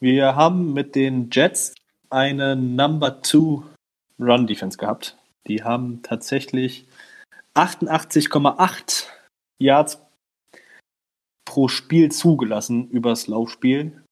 [0.04, 1.76] Wir haben mit den Jets
[2.10, 3.64] eine Number 2
[4.20, 5.18] Run Defense gehabt.
[5.48, 6.86] Die haben tatsächlich
[7.54, 9.06] 88,8
[9.60, 10.02] Yards
[11.46, 14.04] pro Spiel zugelassen übers Laufspiel,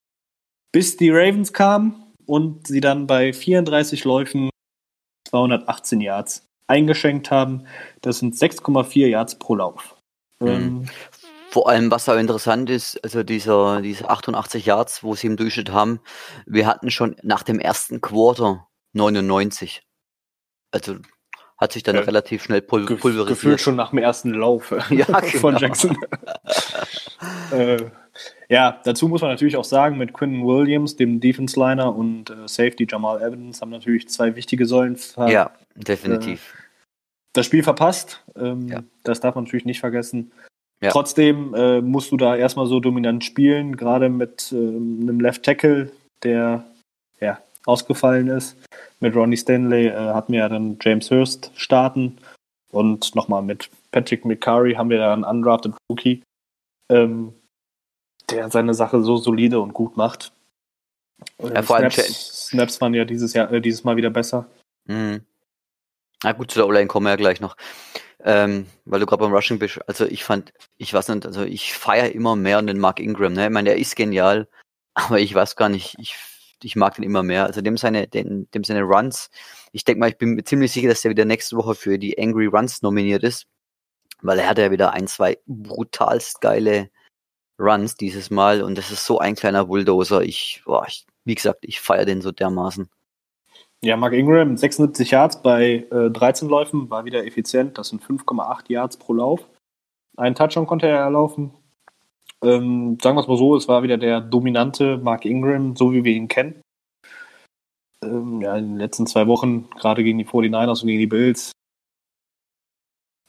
[0.71, 4.49] bis die Ravens kamen und sie dann bei 34 Läufen
[5.27, 7.67] 218 Yards eingeschenkt haben.
[7.99, 9.97] Das sind 6,4 Yards pro Lauf.
[10.39, 10.47] Mhm.
[10.47, 10.89] Ähm,
[11.51, 15.71] vor allem, was auch interessant ist, also dieser, diese 88 Yards, wo sie im Durchschnitt
[15.71, 15.99] haben,
[16.45, 19.83] wir hatten schon nach dem ersten Quarter 99.
[20.71, 20.95] Also
[21.57, 23.27] hat sich dann ja, relativ schnell pul ge pulverisiert.
[23.27, 25.59] Gefühlt schon nach dem ersten Lauf ja, von genau.
[25.59, 25.97] Jackson.
[27.51, 27.85] äh,
[28.47, 32.87] ja, dazu muss man natürlich auch sagen, mit Quinn Williams, dem Defense-Liner und äh, Safety
[32.89, 34.97] Jamal Evans haben natürlich zwei wichtige Säulen.
[35.17, 36.53] Ja, definitiv.
[36.53, 36.61] Äh,
[37.33, 38.23] das Spiel verpasst.
[38.35, 38.83] Ähm, ja.
[39.03, 40.31] Das darf man natürlich nicht vergessen.
[40.81, 40.89] Ja.
[40.89, 45.91] Trotzdem äh, musst du da erstmal so dominant spielen, gerade mit ähm, einem Left Tackle,
[46.23, 46.65] der
[47.19, 48.57] ja, ausgefallen ist.
[48.99, 52.17] Mit Ronnie Stanley äh, hatten wir ja dann James Hurst starten
[52.71, 56.23] und nochmal mit Patrick McCurry haben wir da einen undrafted Rookie,
[56.89, 57.33] ähm,
[58.29, 60.31] der seine Sache so solide und gut macht.
[61.39, 64.47] Ja, vor allem Snaps, Snaps waren ja dieses Jahr, äh, dieses Mal wieder besser.
[64.87, 65.21] Mhm.
[66.23, 67.55] Na gut, zu der O-Line kommen wir ja gleich noch.
[68.23, 69.79] Ähm, weil du gerade beim Rushing bist.
[69.87, 73.33] Also ich fand, ich weiß nicht, also ich feiere immer mehr den Mark Ingram.
[73.33, 73.45] Ne?
[73.45, 74.47] Ich meine, der ist genial,
[74.93, 76.15] aber ich weiß gar nicht, ich,
[76.61, 77.45] ich mag den immer mehr.
[77.45, 79.31] Also dem seine, dem, dem seine Runs.
[79.71, 82.19] Ich denke mal, ich bin mir ziemlich sicher, dass der wieder nächste Woche für die
[82.19, 83.47] Angry Runs nominiert ist,
[84.21, 86.91] weil er hat ja wieder ein, zwei brutalst geile
[87.59, 90.21] Runs dieses Mal und das ist so ein kleiner Bulldozer.
[90.21, 92.89] Ich, boah, ich wie gesagt, ich feiere den so dermaßen.
[93.83, 97.79] Ja, Mark Ingram 76 Yards bei äh, 13 Läufen war wieder effizient.
[97.79, 99.47] Das sind 5,8 Yards pro Lauf.
[100.17, 101.51] Einen Touchdown konnte er erlaufen.
[102.43, 106.03] Ähm, sagen wir es mal so, es war wieder der dominante Mark Ingram, so wie
[106.03, 106.61] wir ihn kennen.
[108.03, 111.51] Ähm, ja, in den letzten zwei Wochen, gerade gegen die 49ers und gegen die Bills,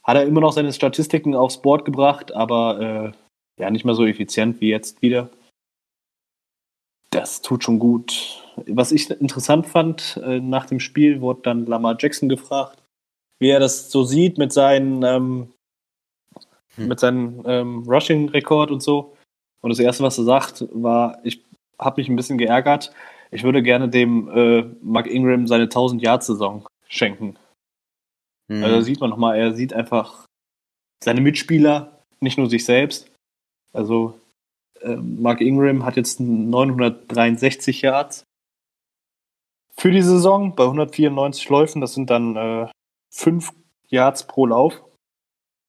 [0.03, 4.05] hat er immer noch seine Statistiken aufs Board gebracht, aber äh, ja, nicht mehr so
[4.05, 5.31] effizient wie jetzt wieder.
[7.09, 8.42] Das tut schon gut.
[8.67, 12.81] Was ich interessant fand, äh, nach dem Spiel wurde dann Lamar Jackson gefragt,
[13.39, 15.53] wie er das so sieht mit seinen, ähm,
[16.75, 16.87] hm.
[16.87, 19.15] mit seinem ähm, Rushing-Rekord und so.
[19.61, 21.43] Und das Erste, was er sagt, war, ich
[21.79, 22.93] habe mich ein bisschen geärgert.
[23.31, 27.37] Ich würde gerne dem äh, Mark Ingram seine 1000-Yard-Saison schenken.
[28.51, 28.63] Hm.
[28.63, 30.25] Also da sieht man nochmal, er sieht einfach
[31.03, 33.09] seine Mitspieler, nicht nur sich selbst.
[33.73, 34.19] Also
[34.81, 38.23] äh, Mark Ingram hat jetzt 963 Yards
[39.75, 41.81] für die Saison bei 194 Läufen.
[41.81, 42.67] Das sind dann äh,
[43.11, 43.51] 5
[43.89, 44.81] Yards pro Lauf,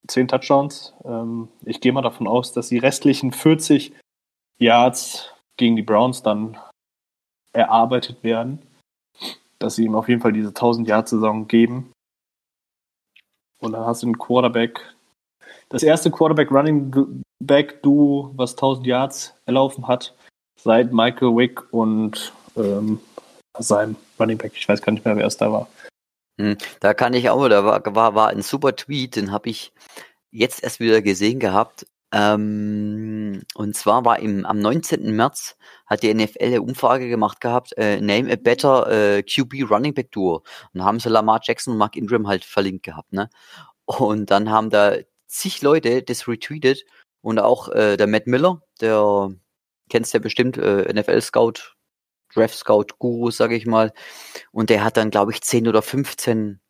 [0.09, 0.95] 10 Touchdowns.
[1.05, 3.93] Ähm, ich gehe mal davon aus, dass die restlichen 40
[4.59, 6.57] Yards gegen die Browns dann
[7.53, 8.61] erarbeitet werden.
[9.59, 11.93] Dass sie ihm auf jeden Fall diese 1000 Yard Saison geben.
[13.61, 14.95] Und dann hast du einen Quarterback.
[15.71, 20.15] Das erste Quarterback Running Back Duo, was 1000 Yards erlaufen hat,
[20.61, 23.01] seit Michael Wick und ähm,
[23.59, 24.53] seinem Running Back.
[24.57, 25.69] Ich weiß gar nicht mehr, wer es da war.
[26.41, 29.73] Hm, da kann ich auch, da war, war, war ein super Tweet, den habe ich
[30.31, 31.87] jetzt erst wieder gesehen gehabt.
[32.13, 35.15] Ähm, und zwar war im, am 19.
[35.15, 39.95] März hat die NFL eine Umfrage gemacht gehabt, äh, Name a better äh, QB Running
[39.95, 40.45] Back Duo.
[40.73, 43.31] Und haben sie Lamar Jackson und Mark Ingram halt verlinkt gehabt, ne?
[43.85, 46.85] Und dann haben da zig Leute das retweetet
[47.21, 49.31] und auch äh, der Matt Miller, der
[49.91, 51.74] kennst ja bestimmt, äh, NFL Scout,
[52.35, 53.93] Draft Scout Guru, sage ich mal.
[54.53, 56.61] Und der hat dann, glaube ich, 10 oder 15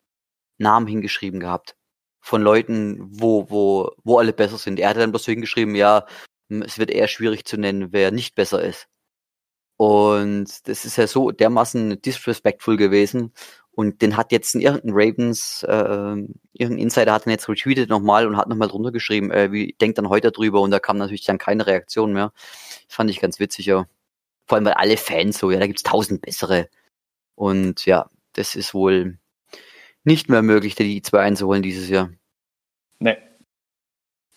[0.57, 1.75] Namen hingeschrieben gehabt
[2.21, 4.79] von Leuten, wo, wo, wo alle besser sind.
[4.79, 6.05] Er hat dann bloß so hingeschrieben, ja,
[6.49, 8.87] es wird eher schwierig zu nennen, wer nicht besser ist.
[9.77, 13.33] Und das ist ja so dermaßen disrespectful gewesen.
[13.71, 16.15] Und den hat jetzt in irgendein Ravens, äh,
[16.53, 19.97] irgendein Insider hat ihn jetzt retweetet nochmal und hat nochmal drunter geschrieben, äh, wie denkt
[19.97, 22.31] dann heute drüber und da kam natürlich dann keine Reaktion mehr.
[22.87, 23.85] Fand ich ganz witzig, ja.
[24.47, 26.69] Vor allem, weil alle Fans so, ja, da gibt's tausend bessere.
[27.35, 29.17] Und ja, das ist wohl
[30.03, 32.11] nicht mehr möglich, die zwei einzuholen dieses Jahr.
[32.99, 33.17] Nee.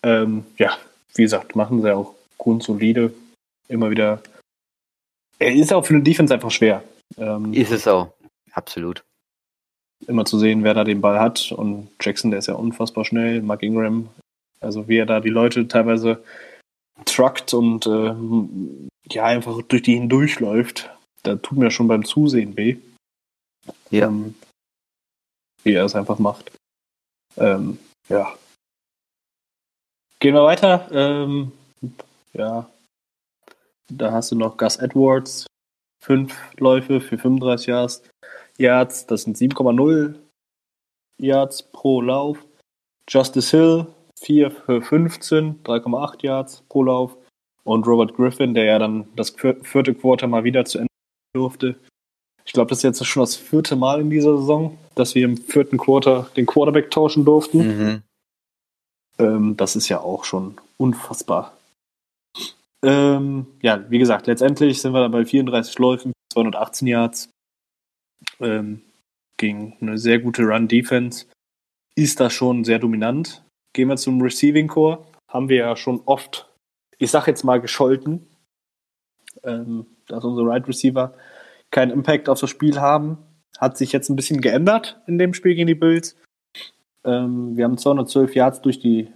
[0.03, 0.77] Ähm, ja,
[1.15, 3.13] wie gesagt, machen sie auch grundsolide.
[3.69, 4.23] Immer wieder.
[5.39, 6.83] Er ist auch für eine Defense einfach schwer.
[7.17, 8.13] Ähm, ist es auch.
[8.53, 9.05] Absolut.
[10.07, 11.53] Immer zu sehen, wer da den Ball hat.
[11.53, 13.43] Und Jackson, der ist ja unfassbar schnell.
[13.43, 14.09] Mark Ingram,
[14.61, 16.25] also wie er da die Leute teilweise
[17.05, 18.15] truckt und äh,
[19.11, 20.91] ja, einfach durch die hindurchläuft.
[21.23, 22.77] Da tut mir schon beim Zusehen weh.
[23.91, 24.07] Ja.
[24.07, 24.35] Ähm,
[25.63, 26.51] wie er es einfach macht.
[27.37, 28.35] Ähm, ja.
[30.21, 30.89] Gehen wir weiter.
[30.91, 31.53] Ähm,
[32.33, 32.71] ja.
[33.91, 35.47] Da hast du noch Gus Edwards.
[36.03, 38.03] Fünf Läufe für 35 Yards.
[38.57, 39.07] Yards.
[39.07, 40.15] Das sind 7,0
[41.19, 42.39] Yards pro Lauf.
[43.09, 43.87] Justice Hill.
[44.21, 45.63] 4 für 15.
[45.63, 47.17] 3,8 Yards pro Lauf.
[47.69, 50.89] Und Robert Griffin, der ja dann das vierte Quarter mal wieder zu Ende
[51.35, 51.77] durfte.
[52.47, 55.37] Ich glaube, das ist jetzt schon das vierte Mal in dieser Saison, dass wir im
[55.37, 57.59] vierten Quarter den Quarterback tauschen durften.
[57.59, 58.03] Mhm.
[59.19, 61.59] Ähm, das ist ja auch schon unfassbar.
[62.83, 67.29] Ähm, ja, wie gesagt, letztendlich sind wir dann bei 34 Läufen, 218 Yards.
[68.41, 68.81] Ähm,
[69.37, 71.27] gegen eine sehr gute Run-Defense.
[71.95, 73.45] Ist das schon sehr dominant.
[73.75, 75.05] Gehen wir zum Receiving Core.
[75.31, 76.49] Haben wir ja schon oft,
[76.99, 78.27] ich sag jetzt mal, gescholten,
[79.45, 81.15] ähm, dass unsere Right Receiver
[81.71, 83.19] keinen Impact auf das Spiel haben.
[83.59, 86.17] Hat sich jetzt ein bisschen geändert in dem Spiel gegen die Bills.
[87.05, 89.13] Ähm, wir haben 212 Yards durch die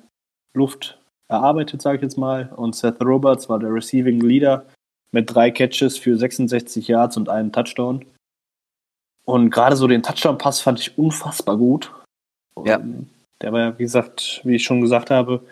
[0.54, 2.52] Luft erarbeitet, sage ich jetzt mal.
[2.56, 4.66] Und Seth Roberts war der Receiving Leader
[5.12, 8.04] mit drei Catches für 66 Yards und einen Touchdown.
[9.24, 11.92] Und gerade so den Touchdown-Pass fand ich unfassbar gut.
[12.64, 12.80] Ja.
[13.40, 15.44] Der war ja, wie gesagt, wie ich schon gesagt habe,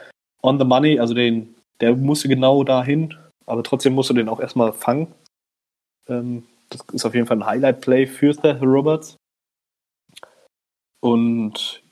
[0.43, 3.17] on the money, also den, der musste genau dahin,
[3.47, 5.15] aber trotzdem musste den auch erstmal fangen.
[6.09, 9.17] Ähm, das ist auf jeden Fall ein Highlight-Play für Seth Roberts.
[11.01, 11.83] Und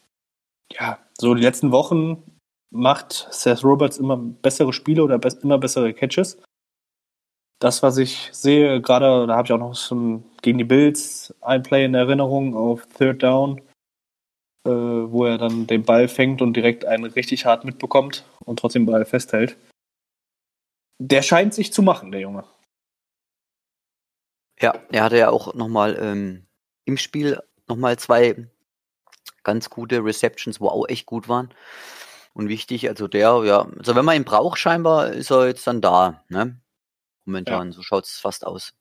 [0.73, 2.23] ja, so die letzten Wochen
[2.71, 6.39] macht Seth Roberts immer bessere Spiele oder be immer bessere Catches.
[7.61, 11.63] Das, was ich sehe, gerade, da habe ich auch noch so gegen die Bills ein
[11.63, 13.61] Play in Erinnerung auf Third Down,
[14.65, 18.85] äh, wo er dann den Ball fängt und direkt einen richtig hart mitbekommt und trotzdem
[18.87, 19.57] den Ball festhält.
[20.99, 22.45] Der scheint sich zu machen, der Junge.
[24.61, 26.47] Ja, er hatte ja auch nochmal ähm,
[26.85, 28.49] im Spiel nochmal zwei
[29.45, 31.55] ganz gute Receptions, wo auch echt gut waren
[32.35, 32.89] und wichtig.
[32.89, 36.61] Also der, ja, also wenn man ihn braucht, scheinbar ist er jetzt dann da, ne?
[37.25, 37.73] Momentan, ja.
[37.73, 38.73] so schaut es fast aus.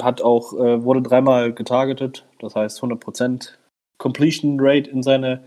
[0.00, 3.56] Hat auch, äh, wurde dreimal getargetet, das heißt 100%
[3.98, 5.44] Completion Rate in seine,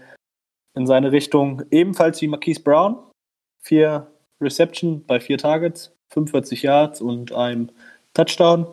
[0.75, 1.63] in seine Richtung.
[1.71, 3.11] Ebenfalls wie Marquise Brown,
[3.63, 4.12] vier
[4.43, 7.69] Reception bei vier Targets, 45 Yards und einem
[8.13, 8.67] Touchdown.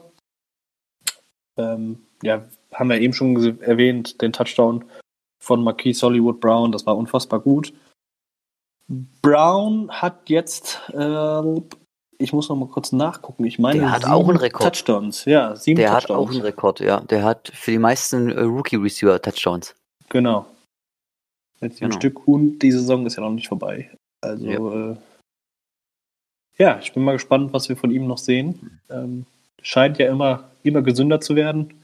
[1.57, 4.85] Ähm, ja, haben wir eben schon erwähnt, den Touchdown
[5.39, 7.73] von Marquise Hollywood Brown, das war unfassbar gut.
[9.23, 11.61] Brown hat jetzt, äh,
[12.19, 14.75] ich muss noch mal kurz nachgucken, ich meine, der hat auch einen Rekord.
[14.75, 16.07] Touchdowns, ja, sieben der Touchdowns.
[16.07, 17.01] Der hat auch einen Rekord, ja.
[17.01, 19.75] Der hat für die meisten äh, Rookie-Receiver Touchdowns.
[20.09, 20.47] Genau.
[21.61, 21.95] Jetzt genau.
[21.95, 23.91] ein Stück und die Saison ist ja noch nicht vorbei.
[24.21, 24.91] Also, ja.
[24.93, 24.97] Äh,
[26.61, 28.81] ja, ich bin mal gespannt, was wir von ihm noch sehen.
[28.91, 29.25] Ähm,
[29.63, 31.83] scheint ja immer, immer gesünder zu werden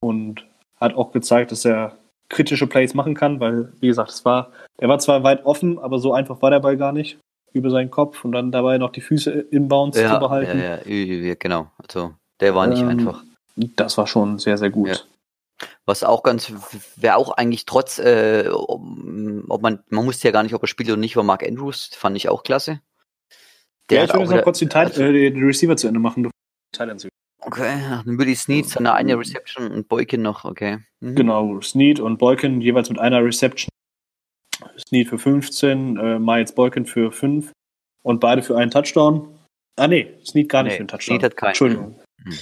[0.00, 0.46] und
[0.80, 1.94] hat auch gezeigt, dass er
[2.30, 5.98] kritische Plays machen kann, weil, wie gesagt, es war, er war zwar weit offen, aber
[5.98, 7.18] so einfach war der Ball gar nicht
[7.52, 10.58] über seinen Kopf und dann dabei noch die Füße inbounds ja, zu behalten.
[10.58, 11.70] Ja, ja, genau.
[11.76, 13.22] Also der war nicht ähm, einfach.
[13.56, 14.88] Das war schon sehr, sehr gut.
[14.88, 15.66] Ja.
[15.84, 16.50] Was auch ganz,
[16.96, 20.88] wäre auch eigentlich trotz, äh, ob man, man musste ja gar nicht, ob er spielt
[20.88, 22.80] oder nicht, war Mark Andrews, fand ich auch klasse.
[23.90, 26.30] Der ja, ich will jetzt noch kurz die, also, äh, die, Receiver zu Ende machen,
[27.40, 30.78] Okay, dann würde ich Snead seine eine Reception und Boykin noch, okay.
[31.00, 31.14] Mhm.
[31.14, 33.70] Genau, Snead und Boykin jeweils mit einer Reception.
[34.78, 37.52] Snead für 15, äh, Miles Boykin für 5
[38.02, 39.28] und beide für einen Touchdown.
[39.76, 41.18] Ah, nee, Snead gar nicht nee, für einen Touchdown.
[41.18, 41.48] Snead hat keinen.
[41.48, 41.94] Entschuldigung.
[42.24, 42.32] Mhm.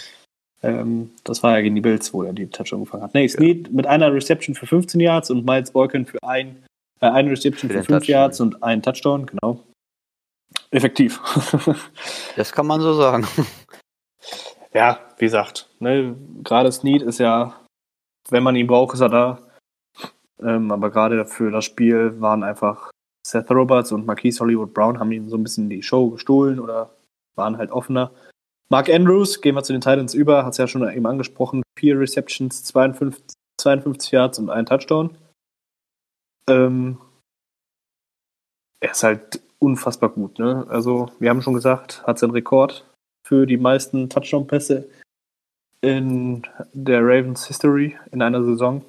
[0.63, 3.15] Ähm, das war ja gegen die Bills, wo er die Touchdown gefangen hat.
[3.15, 3.73] Nee, Snead ja.
[3.73, 6.65] mit einer Reception für 15 Yards und Miles Boykin für ein,
[7.01, 9.63] äh, eine Reception für, für 5 Yards und einen Touchdown, genau.
[10.77, 11.19] Effektiv.
[12.37, 13.27] das kann man so sagen.
[14.75, 17.59] Ja, wie gesagt, ne, gerade Snead ist ja,
[18.29, 19.39] wenn man ihn braucht, ist er da.
[20.39, 22.91] Ähm, aber gerade für das Spiel waren einfach
[23.27, 26.91] Seth Roberts und Marquise Hollywood Brown haben ihm so ein bisschen die Show gestohlen oder
[27.37, 28.13] waren halt offener.
[28.69, 31.99] Mark Andrews, gehen wir zu den Titans über, hat es ja schon eben angesprochen, vier
[31.99, 35.17] Receptions, 52, 52 Yards und ein Touchdown.
[36.51, 37.01] Ähm,
[38.83, 40.39] er ist halt unfassbar gut.
[40.39, 40.67] Ne?
[40.69, 42.85] Also, wir haben schon gesagt, hat seinen Rekord
[43.27, 44.89] für die meisten Touchdown-Pässe
[45.81, 46.43] in
[46.73, 48.85] der Ravens History in einer Saison.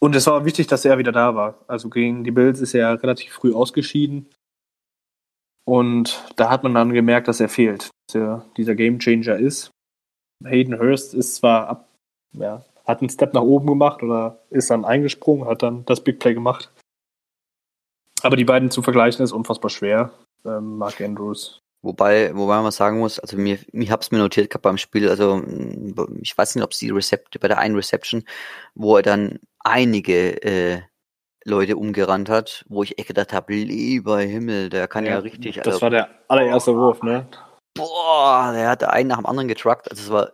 [0.00, 1.64] Und es war wichtig, dass er wieder da war.
[1.66, 4.26] Also gegen die Bills ist er relativ früh ausgeschieden.
[5.64, 9.70] Und da hat man dann gemerkt, dass er fehlt, dass er dieser Gamechanger ist.
[10.44, 11.88] Hayden Hurst ist zwar ab,
[12.32, 16.20] ja, hat einen Step nach oben gemacht oder ist dann eingesprungen, hat dann das Big
[16.20, 16.70] Play gemacht.
[18.22, 20.10] Aber die beiden zu vergleichen ist unfassbar schwer.
[20.44, 21.60] Ähm, Mark Andrews.
[21.82, 25.08] Wobei, wobei man sagen muss, also mir, ich habe es mir notiert gehabt beim Spiel,
[25.08, 25.40] also
[26.20, 28.24] ich weiß nicht, ob es die Rezept bei der einen Reception,
[28.74, 30.82] wo er dann einige äh,
[31.44, 35.56] Leute umgerannt hat, wo ich echt gedacht habe, lieber Himmel, der kann ja, ja richtig.
[35.56, 37.28] Das also, war der allererste boah, Wurf, ne?
[37.74, 39.88] Boah, der hat einen nach dem anderen getruckt.
[39.88, 40.32] Also das war,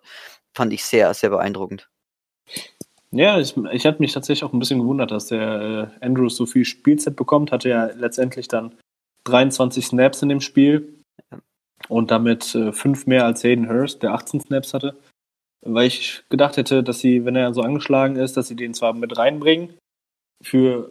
[0.54, 1.90] fand ich sehr, sehr beeindruckend.
[3.14, 6.46] Ja, ich, ich hatte mich tatsächlich auch ein bisschen gewundert, dass der äh, Andrews so
[6.46, 7.52] viel Spielzeit bekommt.
[7.52, 8.74] Hatte ja letztendlich dann
[9.24, 10.98] 23 Snaps in dem Spiel
[11.88, 14.96] und damit äh, fünf mehr als Hayden Hurst, der 18 Snaps hatte.
[15.64, 18.92] Weil ich gedacht hätte, dass sie, wenn er so angeschlagen ist, dass sie den zwar
[18.94, 19.74] mit reinbringen
[20.42, 20.90] für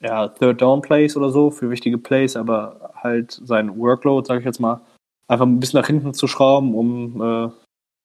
[0.00, 4.46] ja, Third Down Plays oder so, für wichtige Plays, aber halt sein Workload, sage ich
[4.46, 4.80] jetzt mal,
[5.28, 7.50] einfach ein bisschen nach hinten zu schrauben, um äh,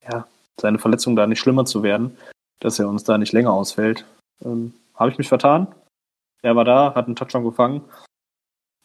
[0.10, 0.28] ja,
[0.60, 2.16] seine Verletzung da nicht schlimmer zu werden,
[2.62, 4.06] dass er uns da nicht länger ausfällt.
[4.44, 5.68] Ähm, Habe ich mich vertan.
[6.42, 7.84] Er war da, hat einen Touchdown gefangen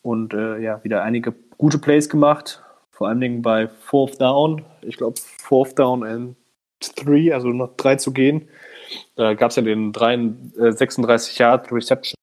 [0.02, 4.64] und äh, ja, wieder einige gute Plays gemacht, vor allen Dingen bei Fourth Down.
[4.82, 6.36] Ich glaube, Fourth Down and
[6.80, 8.48] Three, also noch drei zu gehen.
[9.14, 10.14] Da gab es ja den 3,
[10.58, 12.14] äh, 36 Yard Reception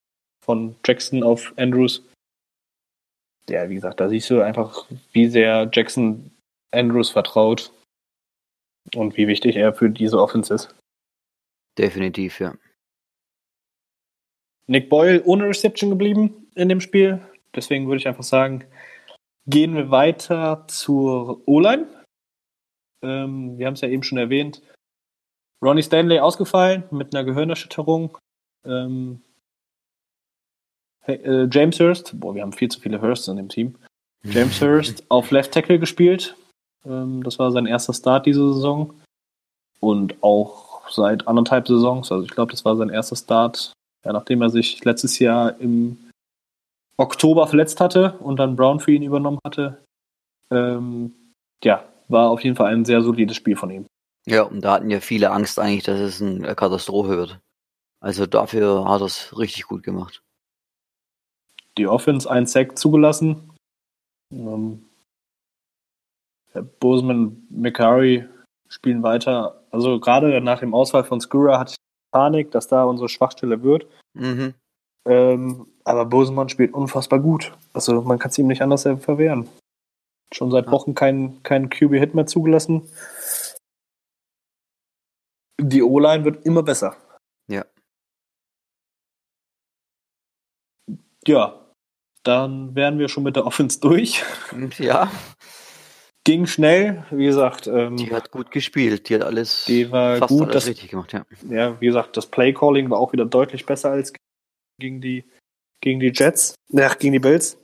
[0.45, 2.07] von Jackson auf Andrews.
[3.49, 6.31] Ja, wie gesagt, da siehst du einfach, wie sehr Jackson
[6.71, 7.71] Andrews vertraut
[8.95, 10.75] und wie wichtig er für diese Offense ist.
[11.77, 12.53] Definitiv, ja.
[14.67, 17.21] Nick Boyle ohne Reception geblieben in dem Spiel.
[17.55, 18.65] Deswegen würde ich einfach sagen,
[19.45, 21.87] gehen wir weiter zur O-Line.
[23.01, 24.61] Ähm, wir haben es ja eben schon erwähnt.
[25.61, 28.17] Ronnie Stanley ausgefallen mit einer Gehirnerschütterung.
[28.65, 29.21] Ähm,
[31.05, 33.77] äh, James Hurst, boah, wir haben viel zu viele Hursts in dem Team.
[34.23, 36.35] James Hurst auf Left Tackle gespielt.
[36.85, 38.99] Ähm, das war sein erster Start diese Saison.
[39.79, 43.73] Und auch seit anderthalb Saisons, also ich glaube, das war sein erster Start,
[44.05, 45.97] ja, nachdem er sich letztes Jahr im
[46.97, 49.83] Oktober verletzt hatte und dann Brown für ihn übernommen hatte.
[50.51, 51.13] Ähm,
[51.63, 53.85] ja, war auf jeden Fall ein sehr solides Spiel von ihm.
[54.25, 57.39] Ja, und da hatten ja viele Angst eigentlich, dass es eine Katastrophe wird.
[57.99, 60.21] Also dafür hat er es richtig gut gemacht
[61.77, 63.51] die Offense einen Sack zugelassen.
[64.31, 64.85] Ähm,
[66.79, 68.25] Boseman, McCurry
[68.73, 69.63] spielen weiter.
[69.69, 71.77] Also gerade nach dem Ausfall von Skura hatte ich
[72.11, 73.87] Panik, dass da unsere Schwachstelle wird.
[74.13, 74.55] Mhm.
[75.07, 77.53] Ähm, aber Boseman spielt unfassbar gut.
[77.73, 79.47] Also man kann es ihm nicht anders verwehren.
[80.33, 82.89] Schon seit Wochen kein, kein QB-Hit mehr zugelassen.
[85.61, 86.97] Die O-Line wird immer besser.
[87.47, 87.65] Ja.
[91.27, 91.59] Ja,
[92.23, 94.23] dann wären wir schon mit der Offense durch.
[94.79, 95.11] Ja.
[96.25, 97.67] Ging schnell, wie gesagt.
[97.67, 100.91] Ähm, die hat gut gespielt, die hat alles, die war fast gut, alles das, richtig
[100.91, 101.25] gemacht, ja.
[101.49, 104.13] Ja, wie gesagt, das Play-Calling war auch wieder deutlich besser als
[104.79, 105.25] gegen die,
[105.81, 107.57] gegen die Jets, ja, gegen die Bills.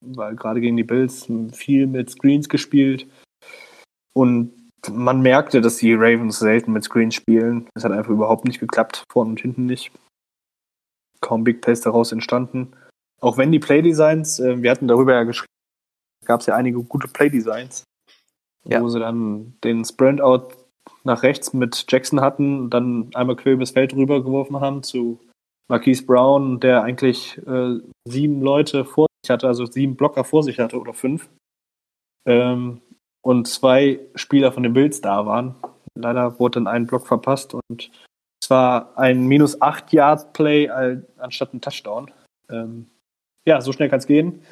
[0.00, 3.06] weil gerade gegen die Bills viel mit Screens gespielt.
[4.14, 4.52] Und
[4.90, 7.68] man merkte, dass die Ravens selten mit Screens spielen.
[7.74, 9.90] Es hat einfach überhaupt nicht geklappt, vorne und hinten nicht.
[11.20, 12.76] Kaum Big Plays daraus entstanden.
[13.20, 15.46] Auch wenn die Playdesigns, äh, wir hatten darüber ja geschrieben,
[16.26, 17.84] gab es ja einige gute Playdesigns,
[18.64, 18.82] ja.
[18.82, 20.56] wo sie dann den Sprint-Out
[21.04, 25.20] nach rechts mit Jackson hatten, dann einmal quer übers Feld rübergeworfen haben zu
[25.68, 30.58] Marquise Brown, der eigentlich äh, sieben Leute vor sich hatte, also sieben Blocker vor sich
[30.58, 31.28] hatte oder fünf.
[32.26, 32.80] Ähm,
[33.22, 35.56] und zwei Spieler von den Bills da waren.
[35.96, 37.90] Leider wurde dann ein Block verpasst und
[38.40, 40.68] es war ein minus 8 Yard Play
[41.16, 42.12] anstatt ein Touchdown.
[42.48, 42.86] Ähm,
[43.44, 44.42] ja, so schnell kann es gehen.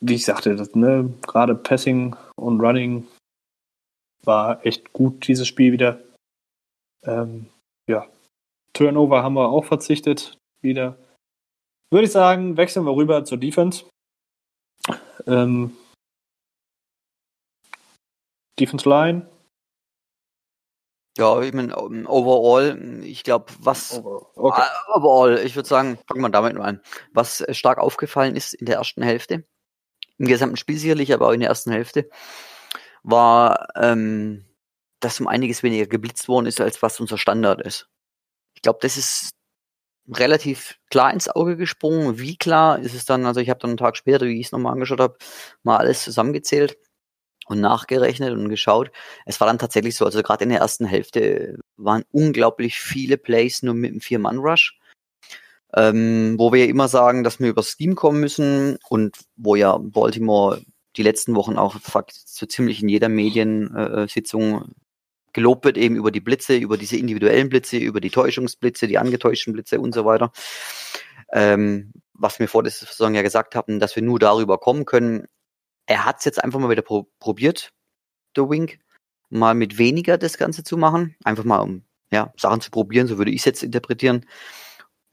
[0.00, 3.06] Wie ich sagte, das, ne, gerade Passing und Running
[4.24, 6.02] war echt gut, dieses Spiel wieder.
[7.04, 7.46] Ähm,
[7.88, 8.06] ja,
[8.72, 10.98] Turnover haben wir auch verzichtet wieder.
[11.90, 13.84] Würde ich sagen, wechseln wir rüber zur Defense.
[15.26, 15.76] Ähm,
[18.58, 19.28] Defense Line.
[21.16, 24.32] Ja, ich meine, overall, ich glaube, was okay.
[24.36, 26.80] uh, overall, ich würde sagen, fangen wir damit mal an.
[27.12, 29.44] Was stark aufgefallen ist in der ersten Hälfte,
[30.18, 32.08] im gesamten Spiel sicherlich, aber auch in der ersten Hälfte,
[33.02, 34.44] war, ähm,
[35.00, 37.88] dass um einiges weniger geblitzt worden ist, als was unser Standard ist.
[38.54, 39.30] Ich glaube, das ist
[40.08, 42.18] relativ klar ins Auge gesprungen.
[42.18, 43.26] Wie klar ist es dann?
[43.26, 45.16] Also ich habe dann einen Tag später, wie ich es nochmal angeschaut habe,
[45.62, 46.76] mal alles zusammengezählt
[47.46, 48.90] und nachgerechnet und geschaut.
[49.26, 53.62] Es war dann tatsächlich so, also gerade in der ersten Hälfte waren unglaublich viele Plays
[53.62, 54.78] nur mit einem Vier-Mann-Rush.
[55.76, 59.76] Ähm, wo wir ja immer sagen, dass wir über Scheme kommen müssen und wo ja
[59.78, 60.62] Baltimore
[60.96, 61.76] die letzten Wochen auch
[62.24, 64.74] so ziemlich in jeder Mediensitzung
[65.32, 69.52] gelobt wird, eben über die Blitze, über diese individuellen Blitze, über die Täuschungsblitze, die angetäuschten
[69.52, 70.32] Blitze und so weiter.
[71.32, 75.26] Ähm, was wir vor der Saison ja gesagt hatten, dass wir nur darüber kommen können,
[75.86, 77.72] er hat es jetzt einfach mal wieder pro probiert,
[78.36, 78.78] der Wink,
[79.28, 81.16] mal mit weniger das Ganze zu machen.
[81.24, 84.24] Einfach mal, um ja, Sachen zu probieren, so würde ich es jetzt interpretieren.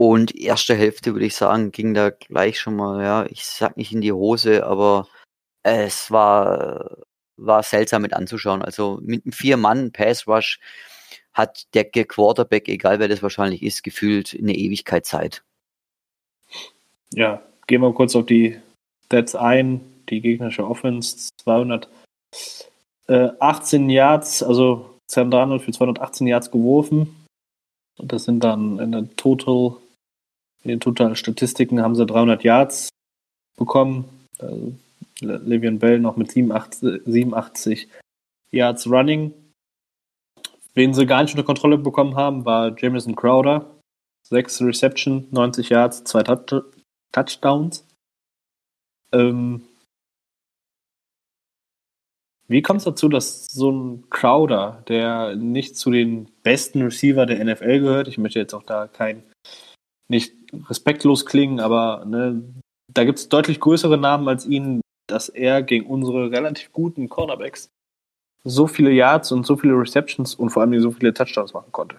[0.02, 3.94] Und erste Hälfte, würde ich sagen, ging da gleich schon mal, ja, ich sag nicht
[3.94, 5.08] in die Hose, aber
[5.62, 6.98] es war,
[7.38, 8.64] war seltsam mit anzuschauen.
[8.64, 10.60] Also mit einem Vier-Mann-Pass-Rush
[11.34, 15.44] hat der Quarterback, egal wer das wahrscheinlich ist, gefühlt eine Ewigkeit Zeit.
[17.14, 18.60] Ja, gehen wir kurz auf die
[19.06, 27.28] Stats ein die gegnerische Offense 218 Yards, also Sam Darnold für 218 Yards geworfen.
[28.00, 29.76] Und das sind dann in der Total,
[30.64, 32.90] in den totalen Statistiken haben sie 300 Yards
[33.58, 34.06] bekommen.
[34.40, 34.74] Also
[35.22, 37.88] Le'Veon Bell noch mit 87, 87
[38.52, 39.34] Yards Running.
[40.74, 43.66] Wen sie gar nicht unter Kontrolle bekommen haben, war Jamison Crowder.
[44.28, 46.24] Sechs Reception, 90 Yards, zwei
[47.12, 47.86] Touchdowns.
[49.12, 49.64] Ähm,
[52.48, 57.44] wie kommt es dazu, dass so ein Crowder, der nicht zu den besten Receiver der
[57.44, 59.24] NFL gehört, ich möchte jetzt auch da kein,
[60.12, 60.36] nicht
[60.70, 62.44] respektlos klingen, aber ne,
[62.94, 67.70] da gibt es deutlich größere Namen als ihn, dass er gegen unsere relativ guten Cornerbacks
[68.44, 71.96] so viele Yards und so viele Receptions und vor allem so viele Touchdowns machen konnte.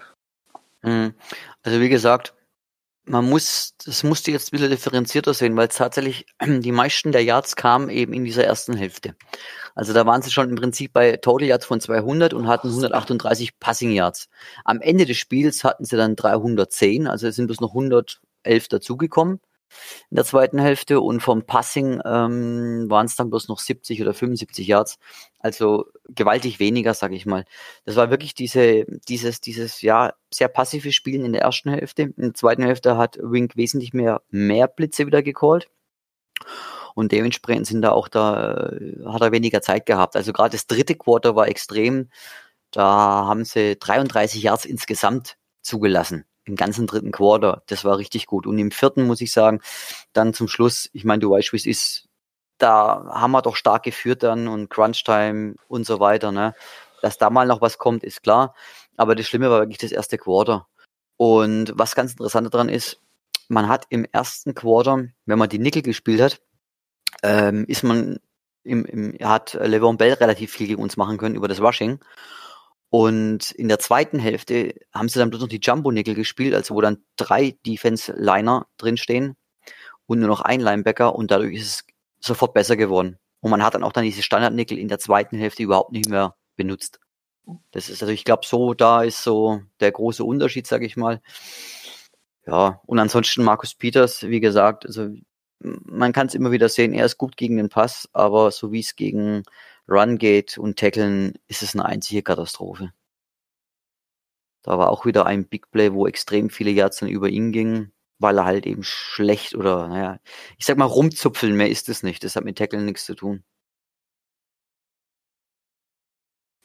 [0.82, 1.14] Mhm.
[1.62, 2.34] Also wie gesagt,
[3.04, 7.56] man muss, das musste jetzt ein bisschen differenzierter sehen, weil tatsächlich die meisten der Yards
[7.56, 9.14] kamen eben in dieser ersten Hälfte.
[9.74, 13.58] Also da waren sie schon im Prinzip bei Total Yards von 200 und hatten 138
[13.58, 14.28] Passing Yards.
[14.64, 19.40] Am Ende des Spiels hatten sie dann 310, also es sind bloß noch 111 dazugekommen
[20.10, 24.14] in der zweiten Hälfte und vom Passing ähm, waren es dann bloß noch 70 oder
[24.14, 24.98] 75 Yards,
[25.38, 27.44] also gewaltig weniger, sag ich mal.
[27.84, 32.02] Das war wirklich diese, dieses, dieses ja sehr passive Spielen in der ersten Hälfte.
[32.02, 35.68] In der zweiten Hälfte hat Wink wesentlich mehr mehr Blitze wieder gecallt
[36.94, 38.70] und dementsprechend sind da auch da
[39.06, 40.16] hat er weniger Zeit gehabt.
[40.16, 42.10] Also gerade das dritte Quarter war extrem.
[42.70, 42.84] Da
[43.26, 47.62] haben sie 33 Yards insgesamt zugelassen im ganzen dritten Quarter.
[47.66, 48.46] Das war richtig gut.
[48.46, 49.60] Und im vierten muss ich sagen,
[50.12, 52.08] dann zum Schluss, ich meine, du weißt, wie es ist,
[52.58, 56.32] da haben wir doch stark geführt dann und Crunch-Time und so weiter.
[56.32, 56.54] Ne?
[57.00, 58.54] Dass da mal noch was kommt, ist klar.
[58.96, 60.68] Aber das Schlimme war wirklich das erste Quarter.
[61.16, 63.00] Und was ganz interessant daran ist,
[63.48, 66.40] man hat im ersten Quarter, wenn man die Nickel gespielt hat,
[67.22, 68.18] ähm, ist man
[68.64, 72.00] im, im, hat Levon Bell relativ viel gegen uns machen können über das Rushing.
[72.94, 76.82] Und in der zweiten Hälfte haben sie dann bloß noch die Jumbo-Nickel gespielt, also wo
[76.82, 79.34] dann drei Defense-Liner drinstehen
[80.04, 81.84] und nur noch ein Linebacker und dadurch ist es
[82.20, 83.18] sofort besser geworden.
[83.40, 86.36] Und man hat dann auch dann diese Standard-Nickel in der zweiten Hälfte überhaupt nicht mehr
[86.54, 87.00] benutzt.
[87.70, 91.22] Das ist also, ich glaube, so, da ist so der große Unterschied, sage ich mal.
[92.46, 95.08] Ja, und ansonsten Markus Peters, wie gesagt, also
[95.60, 98.80] man kann es immer wieder sehen, er ist gut gegen den Pass, aber so wie
[98.80, 99.44] es gegen
[99.88, 102.92] Run geht und Tackeln, ist es eine einzige Katastrophe.
[104.62, 107.92] Da war auch wieder ein Big Play, wo extrem viele Yards dann über ihn gingen,
[108.18, 110.20] weil er halt eben schlecht oder, naja,
[110.56, 112.22] ich sag mal rumzupfeln, mehr ist es nicht.
[112.22, 113.42] Das hat mit Tackeln nichts zu tun.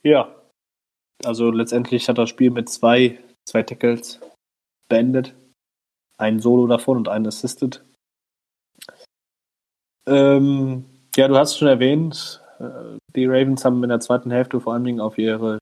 [0.03, 0.33] Ja.
[1.25, 4.19] Also letztendlich hat das Spiel mit zwei, zwei Tackles
[4.87, 5.33] beendet.
[6.19, 7.83] Ein Solo davon und ein Assisted.
[10.07, 12.46] Ähm, ja, du hast schon erwähnt, äh,
[13.15, 15.59] die Ravens haben in der zweiten Hälfte vor allen Dingen auf ihre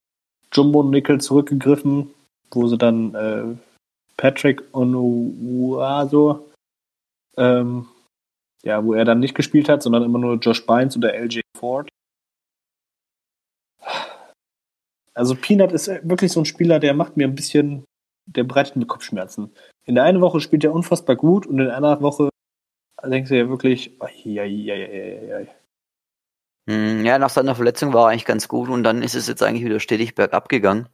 [0.54, 2.14] Jumbo-Nickel zurückgegriffen,
[2.52, 3.56] wo sie dann äh,
[4.18, 6.50] Patrick Onuaso,
[7.38, 7.88] ähm,
[8.64, 11.90] ja, wo er dann nicht gespielt hat, sondern immer nur Josh Bynes oder LJ Ford.
[15.14, 17.86] Also Peanut ist wirklich so ein Spieler, der macht mir ein bisschen,
[18.26, 19.54] der bereitet mir Kopfschmerzen.
[19.86, 22.30] In der einen Woche spielt er unfassbar gut und in der anderen Woche
[23.04, 25.48] denkst du ja wirklich, ai, ai, ai, ai.
[25.48, 25.65] Hm,
[26.68, 29.66] ja, nach seiner Verletzung war er eigentlich ganz gut und dann ist es jetzt eigentlich
[29.66, 30.90] wieder stetig bergab gegangen.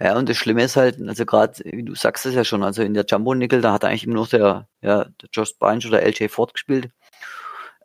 [0.00, 2.82] Ja, und das Schlimme ist halt, also gerade, wie du sagst es ja schon, also
[2.82, 6.02] in der Jumbo Nickel, da hat eigentlich immer noch der, ja, der Josh Bynes oder
[6.02, 6.90] LJ Ford gespielt.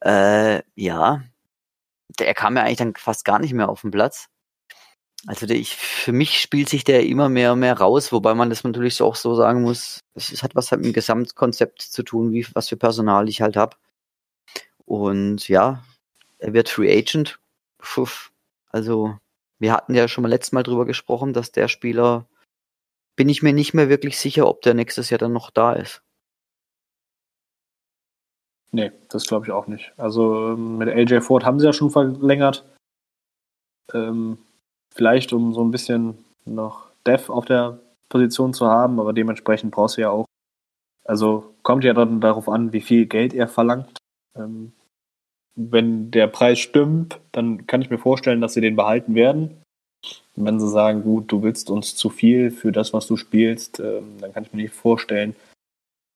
[0.01, 1.23] Äh, ja,
[2.19, 4.27] der kam ja eigentlich dann fast gar nicht mehr auf den Platz.
[5.27, 8.49] Also der, ich, für mich spielt sich der immer mehr und mehr raus, wobei man
[8.49, 12.03] das natürlich so auch so sagen muss, es hat was halt mit dem Gesamtkonzept zu
[12.03, 13.77] tun, wie was für Personal ich halt habe.
[14.85, 15.83] Und ja,
[16.41, 17.39] er wird Free Agent.
[17.77, 18.07] Puh,
[18.69, 19.17] also,
[19.59, 22.27] wir hatten ja schon mal letztes Mal drüber gesprochen, dass der Spieler,
[23.15, 26.01] bin ich mir nicht mehr wirklich sicher, ob der nächstes Jahr dann noch da ist.
[28.71, 29.93] Nee, das glaube ich auch nicht.
[29.97, 32.65] Also ähm, mit AJ Ford haben sie ja schon verlängert.
[33.93, 34.37] Ähm,
[34.95, 39.97] vielleicht um so ein bisschen noch Dev auf der Position zu haben, aber dementsprechend brauchst
[39.97, 40.25] du ja auch.
[41.03, 43.97] Also kommt ja dann darauf an, wie viel Geld er verlangt.
[44.37, 44.71] Ähm,
[45.69, 49.61] wenn der Preis stimmt, dann kann ich mir vorstellen, dass sie den behalten werden.
[50.35, 53.79] Und wenn sie sagen, gut, du willst uns zu viel für das, was du spielst,
[53.79, 55.35] ähm, dann kann ich mir nicht vorstellen,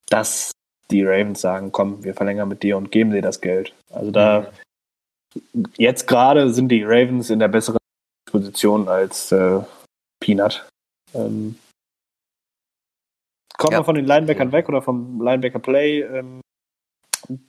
[0.09, 0.51] dass
[0.91, 3.73] die Ravens sagen, komm, wir verlängern mit dir und geben dir das Geld.
[3.91, 4.51] Also da,
[5.77, 7.77] jetzt gerade sind die Ravens in der besseren
[8.29, 9.61] Position als äh,
[10.19, 10.67] Peanut.
[11.13, 11.57] Ähm,
[13.57, 13.79] kommen ja.
[13.79, 16.01] wir von den Linebackern weg oder vom Linebacker Play.
[16.01, 16.41] Ähm,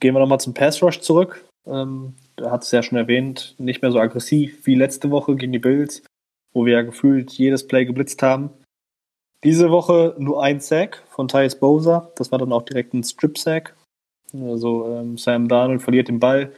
[0.00, 1.44] gehen wir nochmal zum Pass Rush zurück.
[1.66, 5.52] Ähm, da hat es ja schon erwähnt, nicht mehr so aggressiv wie letzte Woche gegen
[5.52, 6.02] die Bills,
[6.52, 8.50] wo wir ja gefühlt jedes Play geblitzt haben.
[9.44, 12.12] Diese Woche nur ein Sack von Tyus Bowser.
[12.16, 13.76] Das war dann auch direkt ein Strip-Sack.
[14.32, 16.52] Also ähm, Sam Darnold verliert den Ball.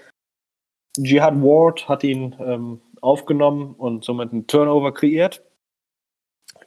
[0.97, 5.43] Jihad Ward hat ihn ähm, aufgenommen und somit einen Turnover kreiert.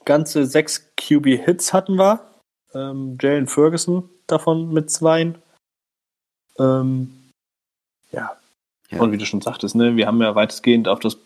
[0.06, 2.28] Ganze sechs QB-Hits hatten wir.
[2.74, 5.38] Ähm, Jalen Ferguson davon mit zweien.
[6.60, 7.21] Ähm,
[8.12, 8.38] ja.
[8.90, 9.00] ja.
[9.00, 11.18] Und wie du schon sagtest, ne, wir haben ja weitestgehend auf das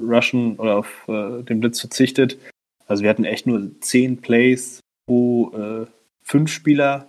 [0.00, 2.38] Rushen oder auf äh, den Blitz verzichtet.
[2.86, 5.86] Also wir hatten echt nur zehn Plays, wo äh,
[6.22, 7.08] fünf Spieler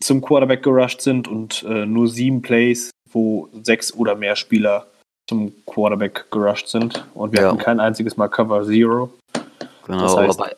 [0.00, 4.86] zum Quarterback gerusht sind und äh, nur sieben Plays, wo sechs oder mehr Spieler
[5.28, 7.06] zum Quarterback gerusht sind.
[7.14, 7.48] Und wir ja.
[7.48, 9.12] hatten kein einziges Mal Cover Zero.
[9.86, 10.56] Genau, das heißt, aber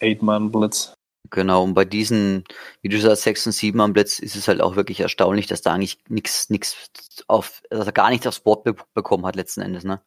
[0.00, 0.94] Eight-Man-Blitz.
[1.30, 2.44] Genau, und bei diesen,
[2.82, 5.62] wie du sagst, 6 und 7 am Blitz ist es halt auch wirklich erstaunlich, dass
[5.62, 6.90] da eigentlich nichts, nichts
[7.26, 10.02] auf, dass er gar nichts aufs Board be bekommen hat letzten Endes, ne?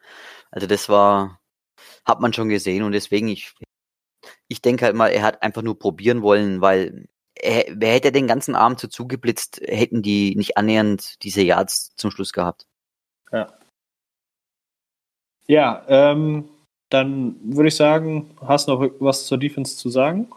[0.52, 1.40] Also das war,
[2.06, 3.54] hat man schon gesehen und deswegen, ich,
[4.48, 8.28] ich denke halt mal, er hat einfach nur probieren wollen, weil er, wer hätte den
[8.28, 12.68] ganzen Abend so zugeblitzt, hätten die nicht annähernd diese Yards zum Schluss gehabt.
[13.32, 13.48] Ja.
[15.48, 16.48] Ja, ähm,
[16.90, 20.28] dann würde ich sagen, hast du noch was zur Defense zu sagen?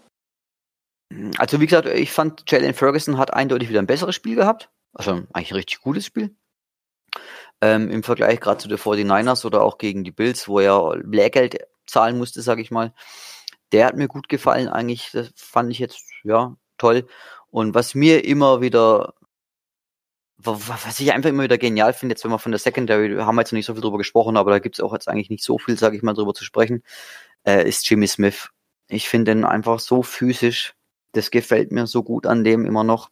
[1.39, 4.71] Also wie gesagt, ich fand Jalen Ferguson hat eindeutig wieder ein besseres Spiel gehabt.
[4.93, 6.35] Also eigentlich ein richtig gutes Spiel.
[7.61, 11.59] Ähm, Im Vergleich gerade zu den 49ers oder auch gegen die Bills, wo er Lehrgeld
[11.87, 12.93] zahlen musste, sage ich mal.
[13.73, 15.11] Der hat mir gut gefallen eigentlich.
[15.13, 17.07] Das fand ich jetzt, ja, toll.
[17.51, 19.15] Und was mir immer wieder,
[20.37, 23.43] was ich einfach immer wieder genial finde, jetzt wenn wir von der Secondary, haben wir
[23.43, 25.45] jetzt noch nicht so viel drüber gesprochen, aber da gibt es auch jetzt eigentlich nicht
[25.45, 26.83] so viel, sage ich mal, drüber zu sprechen,
[27.47, 28.51] äh, ist Jimmy Smith.
[28.89, 30.75] Ich finde ihn einfach so physisch
[31.13, 33.11] das gefällt mir so gut an dem immer noch.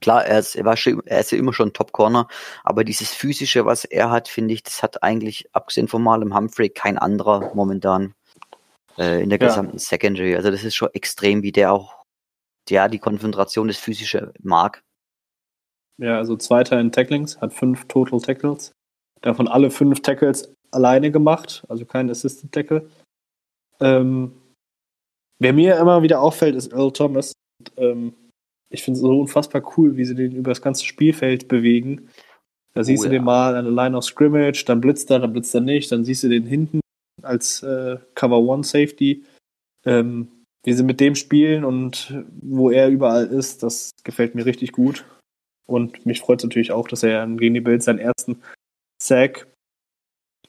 [0.00, 2.26] Klar, er ist, er war schon, er ist ja immer schon Top Corner,
[2.64, 6.70] aber dieses physische, was er hat, finde ich, das hat eigentlich abgesehen von Marlon Humphrey
[6.70, 8.14] kein anderer momentan
[8.98, 9.78] äh, in der gesamten ja.
[9.78, 10.34] Secondary.
[10.34, 12.04] Also das ist schon extrem, wie der auch,
[12.68, 14.82] ja, die Konzentration des physische mag.
[15.98, 18.72] Ja, also Zweiter in Tacklings, hat fünf Total Tackles.
[19.20, 22.90] Davon alle fünf Tackles alleine gemacht, also kein Assisted Tackle.
[23.78, 24.41] Ähm,
[25.42, 27.32] Wer mir immer wieder auffällt, ist Earl Thomas.
[27.76, 28.14] Ähm,
[28.70, 32.08] Ich finde es so unfassbar cool, wie sie den über das ganze Spielfeld bewegen.
[32.74, 33.18] Da siehst oh, du ja.
[33.18, 36.04] den mal an der Line of Scrimmage, dann blitzt er, dann blitzt er nicht, dann
[36.04, 36.80] siehst du den hinten
[37.22, 39.24] als äh, Cover One Safety.
[39.84, 40.28] Ähm,
[40.64, 45.04] wie sie mit dem spielen und wo er überall ist, das gefällt mir richtig gut.
[45.66, 48.40] Und mich freut es natürlich auch, dass er gegen die Bills seinen ersten
[49.02, 49.48] Sack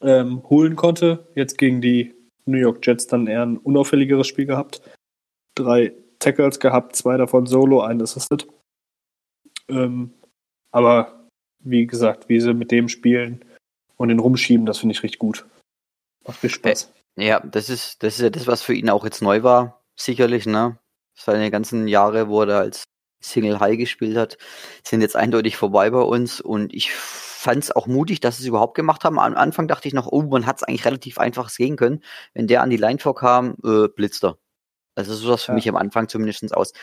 [0.02, 1.28] ähm, holen konnte.
[1.34, 2.14] Jetzt gegen die
[2.46, 4.82] New York Jets dann eher ein unauffälligeres Spiel gehabt.
[5.56, 8.48] Drei Tackles gehabt, zwei davon solo, ein Assisted.
[9.68, 10.14] Ähm,
[10.72, 11.28] aber
[11.60, 13.44] wie gesagt, wie sie mit dem spielen
[13.98, 15.46] und den rumschieben, das finde ich richtig gut.
[16.26, 16.92] Macht viel Spaß.
[17.16, 20.46] Ja, das ist, das ist ja das, was für ihn auch jetzt neu war, sicherlich,
[20.46, 20.80] ne?
[21.16, 22.84] Seine ganzen Jahre, wo er als
[23.24, 24.38] Single High gespielt hat,
[24.84, 28.48] sind jetzt eindeutig vorbei bei uns und ich fand es auch mutig, dass sie es
[28.48, 29.20] überhaupt gemacht haben.
[29.20, 32.04] Am Anfang dachte ich noch, oh, man hat es eigentlich relativ einfach sehen können.
[32.34, 34.38] Wenn der an die Line vorkam, äh, blitzt er.
[34.96, 35.56] Also so sah es für ja.
[35.56, 36.74] mich am Anfang zumindest aus.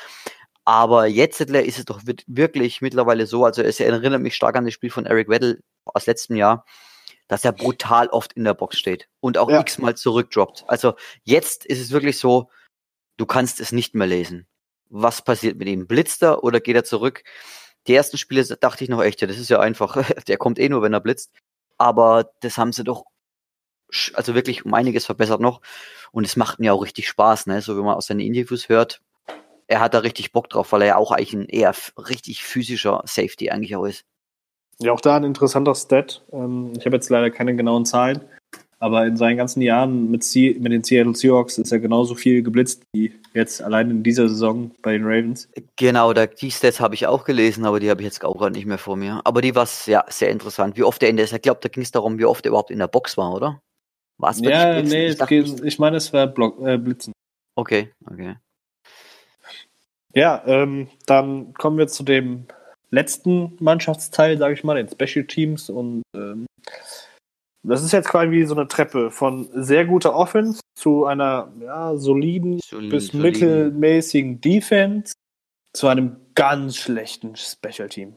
[0.64, 4.74] Aber jetzt ist es doch wirklich mittlerweile so, also es erinnert mich stark an das
[4.74, 6.64] Spiel von Eric Weddle aus letztem Jahr,
[7.28, 9.60] dass er brutal oft in der Box steht und auch ja.
[9.60, 10.64] x-mal zurückdroppt.
[10.68, 12.50] Also jetzt ist es wirklich so,
[13.16, 14.46] du kannst es nicht mehr lesen.
[14.90, 15.86] Was passiert mit ihm?
[15.86, 17.22] Blitzt er oder geht er zurück?
[17.86, 19.96] Die ersten Spiele dachte ich noch echt, ja, das ist ja einfach,
[20.28, 21.32] der kommt eh nur, wenn er blitzt.
[21.78, 23.04] Aber das haben sie doch
[24.14, 25.60] also wirklich um einiges verbessert noch.
[26.12, 27.62] Und es macht mir auch richtig Spaß, ne?
[27.62, 29.00] So wie man aus seinen Interviews hört.
[29.66, 33.02] Er hat da richtig Bock drauf, weil er ja auch eigentlich ein eher richtig physischer
[33.04, 34.04] Safety eigentlich auch ist.
[34.78, 36.22] Ja, auch da ein interessanter Stat.
[36.32, 38.22] Ähm, ich habe jetzt leider keine genauen Zahlen,
[38.80, 42.42] aber in seinen ganzen Jahren mit, C mit den Seattle Seahawks ist er genauso viel
[42.42, 45.48] geblitzt wie jetzt allein in dieser Saison bei den Ravens.
[45.76, 48.56] Genau, da, die Stats habe ich auch gelesen, aber die habe ich jetzt auch gerade
[48.56, 49.20] nicht mehr vor mir.
[49.24, 51.82] Aber die war ja, sehr interessant, wie oft er in der, ich glaube, da ging
[51.82, 53.60] es darum, wie oft er überhaupt in der Box war, oder?
[54.16, 57.12] War es Ja, nee, ich, dachte, geht, ich meine, es war Block, äh, Blitzen.
[57.56, 58.36] Okay, okay.
[60.14, 62.46] Ja, ähm, dann kommen wir zu dem
[62.90, 65.68] letzten Mannschaftsteil, sage ich mal, den Special Teams.
[65.70, 66.46] Und ähm,
[67.62, 71.96] das ist jetzt quasi wie so eine Treppe von sehr guter Offense zu einer ja,
[71.96, 73.22] soliden Solid, bis soliden.
[73.22, 75.12] mittelmäßigen Defense
[75.74, 78.16] zu einem ganz schlechten Special Team.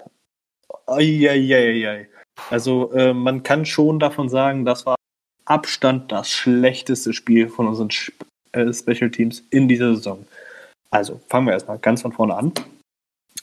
[0.87, 2.07] Eieieiei.
[2.49, 4.95] Also äh, man kann schon davon sagen, das war
[5.45, 7.89] Abstand das schlechteste Spiel von unseren
[8.53, 10.25] äh, Special Teams in dieser Saison.
[10.89, 12.53] Also fangen wir erstmal ganz von vorne an.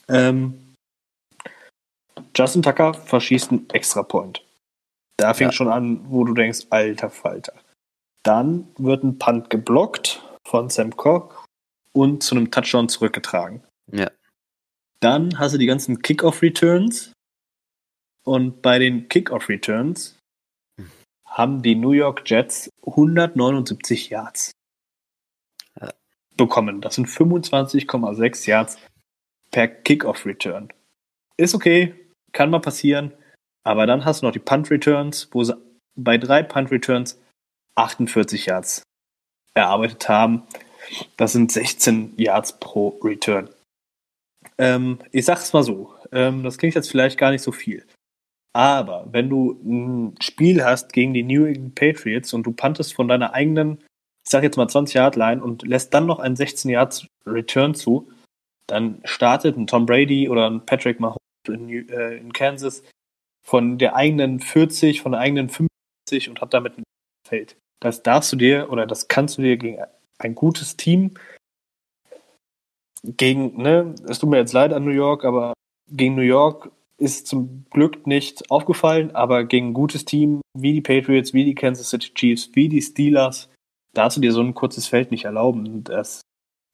[0.09, 0.73] Ähm,
[2.35, 4.43] Justin Tucker verschießt einen Extra-Point.
[5.17, 5.51] Da fing ja.
[5.51, 7.53] schon an, wo du denkst, alter Falter.
[8.23, 11.45] Dann wird ein Punt geblockt von Sam Cock
[11.93, 13.63] und zu einem Touchdown zurückgetragen.
[13.91, 14.09] Ja.
[14.99, 17.13] Dann hast du die ganzen Kickoff-Returns.
[18.23, 20.19] Und bei den Kickoff-Returns
[21.25, 24.51] haben die New York Jets 179 Yards
[25.79, 25.89] ja.
[26.37, 26.81] bekommen.
[26.81, 28.77] Das sind 25,6 Yards
[29.49, 30.71] per Kickoff-Return.
[31.37, 31.95] Ist okay,
[32.31, 33.13] kann mal passieren.
[33.63, 35.55] Aber dann hast du noch die Punt-Returns, wo sie
[35.95, 37.19] bei drei Punt-Returns
[37.75, 38.83] 48 Yards
[39.53, 40.43] erarbeitet haben.
[41.17, 43.49] Das sind 16 Yards pro Return.
[44.57, 47.85] Ähm, ich sag's mal so, ähm, das klingt jetzt vielleicht gar nicht so viel.
[48.53, 53.07] Aber wenn du ein Spiel hast gegen die New England Patriots und du puntest von
[53.07, 53.77] deiner eigenen,
[54.25, 57.75] ich sag jetzt mal 20 Yard Line und lässt dann noch einen 16 Yard Return
[57.75, 58.11] zu,
[58.67, 62.83] dann startet ein Tom Brady oder ein Patrick Mahomes in, äh, in Kansas
[63.45, 66.83] von der eigenen 40, von der eigenen 50 und hat damit ein
[67.27, 67.57] Feld.
[67.81, 69.79] Das darfst du dir oder das kannst du dir gegen
[70.19, 71.15] ein gutes Team
[73.03, 75.53] gegen, ne, es tut mir jetzt leid an New York, aber
[75.89, 80.81] gegen New York ist zum Glück nicht aufgefallen, aber gegen ein gutes Team wie die
[80.81, 83.49] Patriots, wie die Kansas City Chiefs, wie die Steelers,
[83.93, 85.83] darfst du dir so ein kurzes Feld nicht erlauben.
[85.83, 86.21] Das,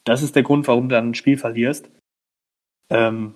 [0.03, 1.89] das ist der Grund, warum du dann ein Spiel verlierst.
[2.89, 3.35] Ähm,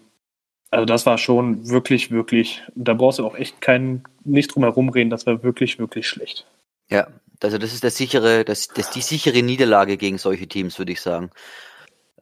[0.72, 4.90] also das war schon wirklich, wirklich, da brauchst du auch echt keinen, nicht drum herum
[4.90, 6.48] reden, das war wirklich, wirklich schlecht.
[6.90, 7.08] Ja,
[7.44, 11.02] also das ist der sichere, das, das die sichere Niederlage gegen solche Teams, würde ich
[11.02, 11.30] sagen.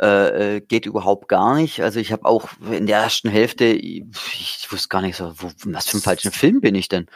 [0.02, 1.82] Äh, äh, geht überhaupt gar nicht.
[1.82, 5.52] Also ich habe auch in der ersten Hälfte, ich, ich wusste gar nicht so, wo,
[5.66, 7.08] was für einen falschen Film bin ich denn?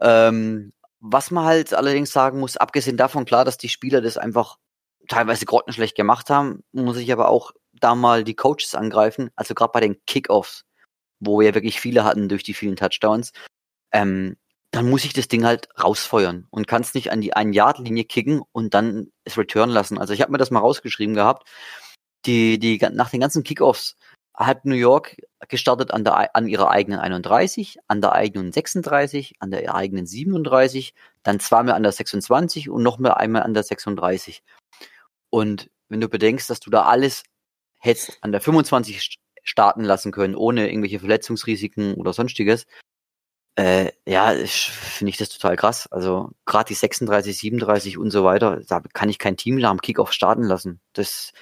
[0.00, 4.56] Ähm, was man halt allerdings sagen muss, abgesehen davon klar, dass die Spieler das einfach
[5.08, 9.30] teilweise grottenschlecht gemacht haben, muss ich aber auch da mal die Coaches angreifen.
[9.36, 10.64] Also gerade bei den Kickoffs,
[11.20, 13.32] wo wir wirklich viele hatten durch die vielen Touchdowns,
[13.92, 14.36] ähm,
[14.72, 18.42] dann muss ich das Ding halt rausfeuern und kann es nicht an die Ein-Yard-Linie kicken
[18.52, 19.98] und dann es return lassen.
[19.98, 21.48] Also ich habe mir das mal rausgeschrieben gehabt
[22.26, 23.96] die, die, nach den ganzen Kickoffs
[24.34, 25.16] hat New York
[25.48, 30.92] gestartet an, der, an ihrer eigenen 31, an der eigenen 36, an der eigenen 37,
[31.22, 34.42] dann zweimal an der 26 und noch einmal an der 36.
[35.30, 37.22] Und wenn du bedenkst, dass du da alles
[37.86, 42.66] hättest an der 25 starten lassen können, ohne irgendwelche Verletzungsrisiken oder sonstiges.
[43.58, 45.90] Äh, ja, finde ich das total krass.
[45.90, 50.12] Also gerade die 36, 37 und so weiter, da kann ich kein Team nach Kickoff
[50.12, 50.80] starten lassen.
[50.92, 51.32] Das,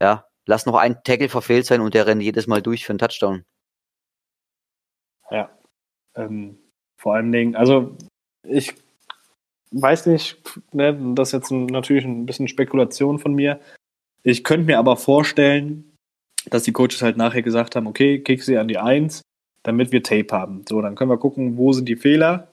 [0.00, 2.98] ja, lass noch ein Tackle verfehlt sein und der rennt jedes Mal durch für einen
[2.98, 3.44] Touchdown.
[5.30, 5.50] Ja.
[6.14, 6.58] Ähm,
[6.96, 7.96] vor allen Dingen, also
[8.44, 8.74] ich
[9.72, 10.36] weiß nicht,
[10.72, 13.60] ne, das ist jetzt natürlich ein bisschen Spekulation von mir.
[14.22, 15.96] Ich könnte mir aber vorstellen,
[16.50, 19.22] dass die Coaches halt nachher gesagt haben, okay, kick sie an die Eins,
[19.62, 20.64] damit wir Tape haben.
[20.68, 22.48] So, dann können wir gucken, wo sind die Fehler.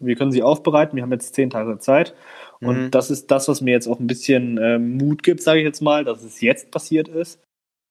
[0.00, 0.96] Wir können sie aufbereiten.
[0.96, 2.14] Wir haben jetzt zehn Tage Zeit.
[2.60, 2.90] Und mhm.
[2.90, 5.80] das ist das, was mir jetzt auch ein bisschen äh, Mut gibt, sage ich jetzt
[5.80, 7.40] mal, dass es jetzt passiert ist.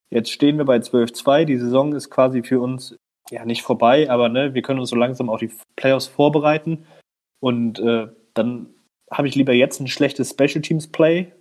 [0.10, 1.46] Jetzt stehen wir bei 12-2.
[1.46, 2.96] Die Saison ist quasi für uns
[3.32, 6.86] ja nicht vorbei, aber ne, wir können uns so langsam auf die Playoffs vorbereiten.
[7.40, 8.74] Und äh, dann
[9.10, 11.32] habe ich lieber jetzt ein schlechtes Special Teams Play,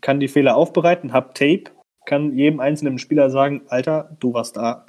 [0.00, 1.64] kann die Fehler aufbereiten, habe Tape,
[2.06, 4.86] kann jedem einzelnen Spieler sagen, Alter, du warst da.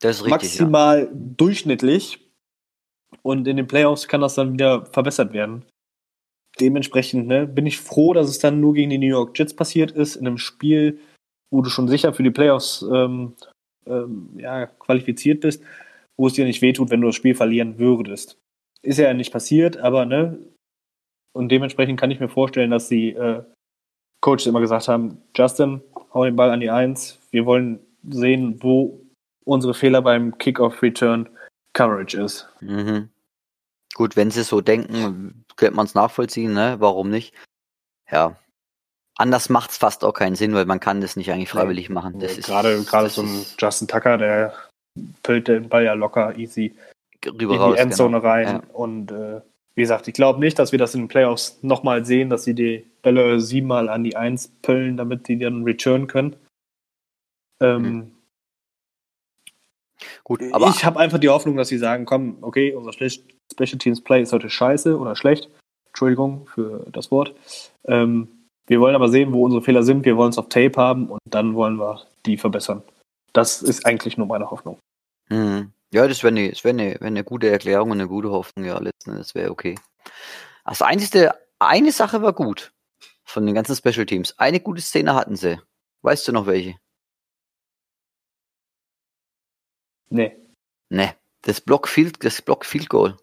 [0.00, 1.10] Das ist richtig, maximal ja.
[1.12, 2.18] durchschnittlich.
[3.22, 5.64] Und in den Playoffs kann das dann wieder verbessert werden.
[6.60, 9.92] Dementsprechend ne, bin ich froh, dass es dann nur gegen die New York Jets passiert
[9.92, 10.98] ist, in einem Spiel,
[11.50, 13.34] wo du schon sicher für die Playoffs ähm,
[13.86, 15.62] ähm, ja, qualifiziert bist,
[16.16, 18.38] wo es dir nicht wehtut, wenn du das Spiel verlieren würdest.
[18.82, 20.38] Ist ja nicht passiert, aber ne,
[21.32, 23.42] und dementsprechend kann ich mir vorstellen, dass die äh,
[24.20, 25.82] Coaches immer gesagt haben, Justin,
[26.14, 27.18] hau den Ball an die Eins.
[27.30, 29.00] Wir wollen sehen, wo
[29.44, 31.28] unsere Fehler beim Kickoff-Return
[31.72, 32.48] Coverage ist.
[32.60, 33.08] Mhm.
[33.94, 36.76] Gut, wenn sie so denken, könnte man es nachvollziehen, ne?
[36.78, 37.34] Warum nicht?
[38.10, 38.36] Ja.
[39.16, 41.94] Anders macht es fast auch keinen Sinn, weil man kann das nicht eigentlich freiwillig nee.
[41.94, 42.18] machen.
[42.18, 44.54] Das nee, gerade gerade so ein Justin Tucker, der
[45.22, 46.74] pölt den Ball ja locker easy
[47.26, 48.32] rüber in raus, die Endzone genau.
[48.32, 48.46] rein.
[48.46, 48.62] Ja.
[48.72, 49.40] Und äh,
[49.74, 52.54] wie gesagt, ich glaube nicht, dass wir das in den Playoffs nochmal sehen, dass sie
[52.54, 56.36] die Bälle siebenmal an die Eins pöllen, damit die dann return können.
[57.60, 58.12] Ähm, mhm.
[60.24, 64.00] Gut, aber ich habe einfach die Hoffnung, dass sie sagen, komm, okay, unser Special Teams
[64.00, 65.48] Play ist heute scheiße oder schlecht.
[65.88, 67.34] Entschuldigung für das Wort.
[67.84, 68.28] Ähm,
[68.66, 70.04] wir wollen aber sehen, wo unsere Fehler sind.
[70.04, 72.82] Wir wollen es auf Tape haben und dann wollen wir die verbessern.
[73.32, 74.78] Das ist eigentlich nur meine Hoffnung.
[75.28, 75.72] Mhm.
[75.92, 78.78] Ja, das wäre eine wär ne, wär ne gute Erklärung und eine gute Hoffnung, ja,
[78.78, 79.78] letzten Endes wäre okay.
[80.64, 82.72] Das einzige, eine Sache war gut
[83.24, 84.38] von den ganzen Special Teams.
[84.38, 85.60] Eine gute Szene hatten sie.
[86.02, 86.76] Weißt du noch welche?
[90.08, 90.36] Nee.
[90.88, 91.12] Nee.
[91.42, 93.16] Das Block Field, das Block Field Goal.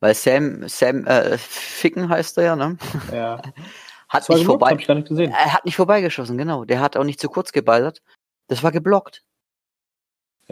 [0.00, 2.78] Weil Sam, Sam, äh, Ficken heißt er ja, ne?
[3.12, 3.42] Ja.
[4.08, 4.70] hat nicht vorbei.
[4.70, 5.30] Hab ich gar nicht gesehen.
[5.30, 6.64] Er hat nicht vorbeigeschossen, genau.
[6.64, 8.02] Der hat auch nicht zu kurz geballert.
[8.48, 9.24] Das war geblockt.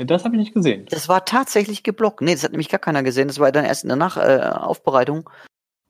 [0.06, 0.86] Das habe ich nicht gesehen.
[0.90, 2.20] Das war tatsächlich geblockt.
[2.20, 3.28] Nee, das hat nämlich gar keiner gesehen.
[3.28, 5.28] Das war dann erst in der Nach äh, Aufbereitung.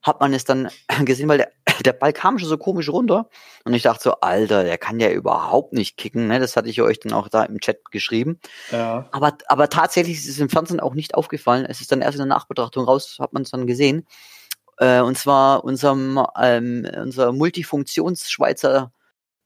[0.02, 0.70] Hat man es dann
[1.04, 1.52] gesehen, weil der,
[1.84, 3.28] der Ball kam schon so komisch runter.
[3.64, 6.28] Und ich dachte so, Alter, der kann ja überhaupt nicht kicken.
[6.28, 6.40] Ne?
[6.40, 8.40] Das hatte ich euch dann auch da im Chat geschrieben.
[8.70, 9.08] Ja.
[9.12, 11.66] Aber, aber tatsächlich ist es im Fernsehen auch nicht aufgefallen.
[11.66, 14.06] Es ist dann erst in der Nachbetrachtung raus, hat man es dann gesehen.
[14.78, 18.92] Äh, und zwar unserem, ähm, unser Multifunktions-Schweizer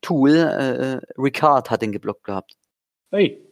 [0.03, 2.57] Tool, äh, Ricard, hat den geblockt gehabt.
[3.11, 3.52] Hey.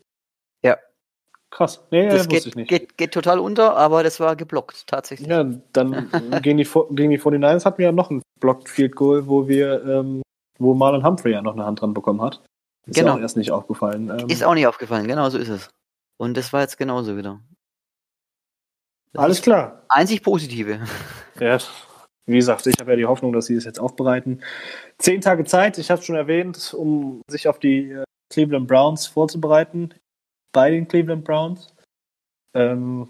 [1.51, 1.85] Krass.
[1.91, 2.69] Nee, das geht, ich nicht.
[2.69, 5.29] Geht, geht total unter, aber das war geblockt, tatsächlich.
[5.29, 6.09] Ja, dann
[6.43, 9.85] gegen, die, gegen die 49ers hatten wir ja noch ein Blocked Field Goal, wo wir,
[9.85, 10.23] ähm,
[10.59, 12.41] wo Marlon Humphrey ja noch eine Hand dran bekommen hat.
[12.87, 13.15] Ist genau.
[13.15, 14.11] auch erst nicht aufgefallen.
[14.11, 15.69] Ähm, ist auch nicht aufgefallen, genau so ist es.
[16.19, 17.41] Und das war jetzt genauso wieder.
[19.13, 19.85] Das Alles klar.
[19.89, 20.81] Einzig Positive.
[21.39, 21.57] Ja,
[22.27, 24.43] wie gesagt, ich habe ja die Hoffnung, dass sie es jetzt aufbereiten.
[24.99, 29.07] Zehn Tage Zeit, ich habe es schon erwähnt, um sich auf die äh, Cleveland Browns
[29.07, 29.95] vorzubereiten
[30.53, 31.75] bei den Cleveland Browns.
[32.55, 33.09] Ähm,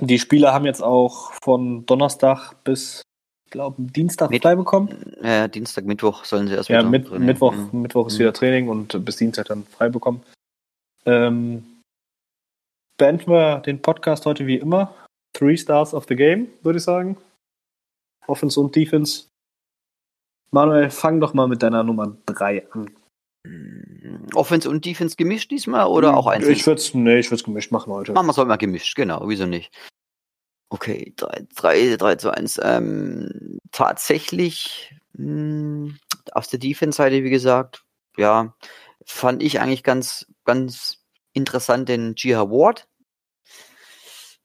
[0.00, 3.02] die Spieler haben jetzt auch von Donnerstag bis,
[3.46, 5.14] ich glaube, Dienstag Mit frei bekommen.
[5.22, 7.82] Ja, Dienstag, Mittwoch sollen sie erst ja, mit, Mittwoch, mhm.
[7.82, 8.18] Mittwoch ist mhm.
[8.20, 10.22] wieder Training und bis Dienstag dann frei bekommen.
[11.06, 11.64] Ähm,
[12.98, 14.94] beenden wir den Podcast heute wie immer.
[15.32, 17.16] Three Stars of the Game, würde ich sagen.
[18.26, 19.26] Offense und Defense.
[20.50, 22.90] Manuel, fang doch mal mit deiner Nummer 3 an.
[24.34, 26.52] Offense und Defense gemischt diesmal oder auch einzeln?
[26.52, 28.12] Ich würde es nee, gemischt machen heute.
[28.12, 29.72] Machen wir es heute mal gemischt, genau, wieso nicht?
[30.68, 32.60] Okay, 3, 3, 3 zu 1.
[32.62, 35.98] Ähm, tatsächlich mh, hm,
[36.32, 37.84] aus der Defense-Seite, wie gesagt,
[38.16, 38.54] ja,
[39.04, 42.88] fand ich eigentlich ganz, ganz interessant den Gia Ward.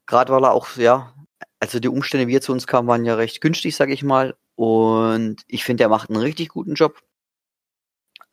[0.06, 1.14] Gerade weil er auch, ja,
[1.60, 4.36] also die Umstände, wie er zu uns kam, waren ja recht günstig, sag ich mal.
[4.56, 7.02] Und ich finde, er macht einen richtig guten Job.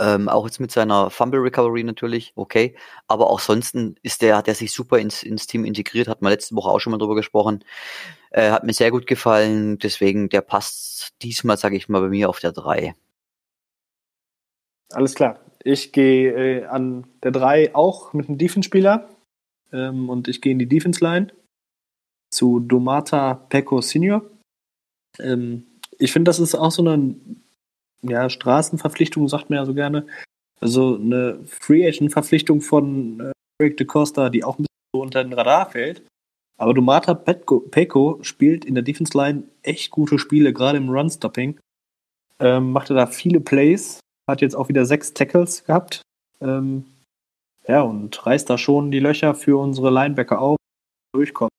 [0.01, 2.77] Ähm, auch jetzt mit seiner Fumble Recovery natürlich, okay.
[3.09, 6.31] Aber auch sonst ist der, hat er sich super ins, ins Team integriert, hat man
[6.31, 7.65] letzte Woche auch schon mal drüber gesprochen.
[8.31, 12.29] Äh, hat mir sehr gut gefallen, deswegen der passt diesmal, sage ich mal, bei mir
[12.29, 12.95] auf der 3.
[14.93, 15.41] Alles klar.
[15.65, 19.09] Ich gehe äh, an der 3 auch mit einem Defense-Spieler
[19.73, 21.33] ähm, und ich gehe in die Defense-Line
[22.31, 24.23] zu Domata Pecco Senior.
[25.19, 25.67] Ähm,
[25.99, 27.17] ich finde, das ist auch so eine
[28.03, 30.07] ja, Straßenverpflichtung, sagt man ja so gerne.
[30.61, 35.33] Also eine Free Agent-Verpflichtung von äh, Eric DeCosta, die auch ein bisschen so unter den
[35.33, 36.03] Radar fällt.
[36.61, 41.59] Aber Domata Pecco spielt in der Defense Line echt gute Spiele, gerade im Run-Stopping.
[42.41, 46.03] Ähm, machte da viele Plays, hat jetzt auch wieder sechs Tackles gehabt.
[46.41, 46.85] Ähm,
[47.67, 50.57] ja, und reißt da schon die Löcher für unsere Linebacker auf,
[51.15, 51.51] durchkommen.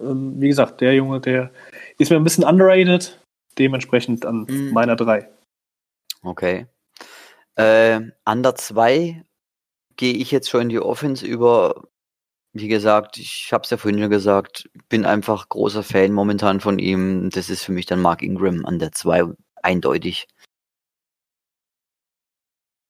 [0.00, 1.50] Ähm, wie gesagt, der Junge, der
[1.98, 3.19] ist mir ein bisschen underrated,
[3.58, 4.70] dementsprechend an mhm.
[4.72, 5.28] meiner 3.
[6.22, 6.66] Okay.
[7.56, 9.24] Äh, an der 2
[9.96, 11.88] gehe ich jetzt schon in die Offense über.
[12.52, 16.80] Wie gesagt, ich habe es ja vorhin schon gesagt, bin einfach großer Fan momentan von
[16.80, 17.30] ihm.
[17.30, 19.24] Das ist für mich dann Mark Ingram an der 2
[19.62, 20.26] eindeutig.